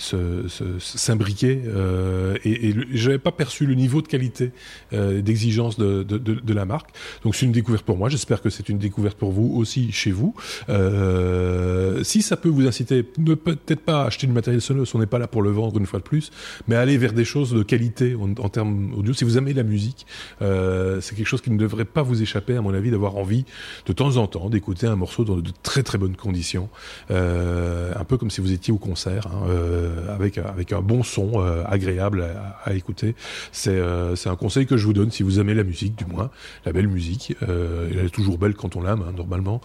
[0.00, 4.52] s'imbriquer euh, et, et j'avais pas perçu le niveau de qualité
[4.92, 6.90] euh, d'exigence de, de, de, de, la marque.
[7.22, 8.08] Donc c'est une découverte pour moi.
[8.08, 10.34] J'espère que c'est une découverte pour vous aussi chez vous.
[10.68, 15.06] Euh, si ça peut vous inciter, ne peut-être pas acheter du matériel Sonos, on n'est
[15.06, 16.30] pas là pour le vendre une fois de plus,
[16.68, 19.12] mais aller vers des choses de qualité en, termes audio.
[19.12, 20.06] Si vous aimez la musique,
[20.42, 23.44] euh, c'est quelque chose qui ne devrait pas vous échapper, à mon avis, d'avoir envie
[23.86, 26.68] de temps en temps d'écouter un morceau dans de très très bonnes conditions,
[27.10, 29.26] euh, un peu comme si vous étiez au concert.
[29.26, 32.24] Hein, euh, avec avec un bon son euh, agréable
[32.64, 33.14] à, écouter.
[33.52, 36.04] C'est euh, c'est un conseil que je vous donne si vous aimez la musique, du
[36.04, 36.30] moins
[36.64, 37.34] la belle musique.
[37.40, 39.60] elle est toujours belle quand on l'aime, hein, normalement.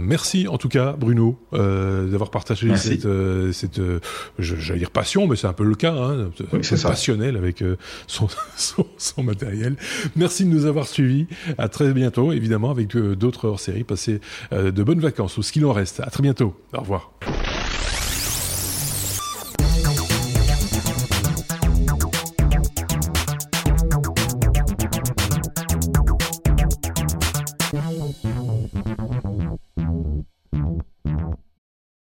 [0.00, 3.08] merci en tout cas, Bruno, d'avoir partagé cette
[3.52, 3.80] cette
[4.38, 6.30] j'allais dire passion, mais c'est un peu le cas, hein,
[6.82, 7.62] passionnel avec
[8.06, 9.76] son, son, son matériel.
[10.16, 11.26] Merci de nous avoir suivis.
[11.56, 13.84] À très bientôt, évidemment, avec d'autres hors-séries.
[13.84, 14.20] Passez
[14.52, 16.00] de bonnes vacances ou ce qu'il en reste.
[16.00, 16.54] À très bientôt.
[16.72, 17.12] Au revoir.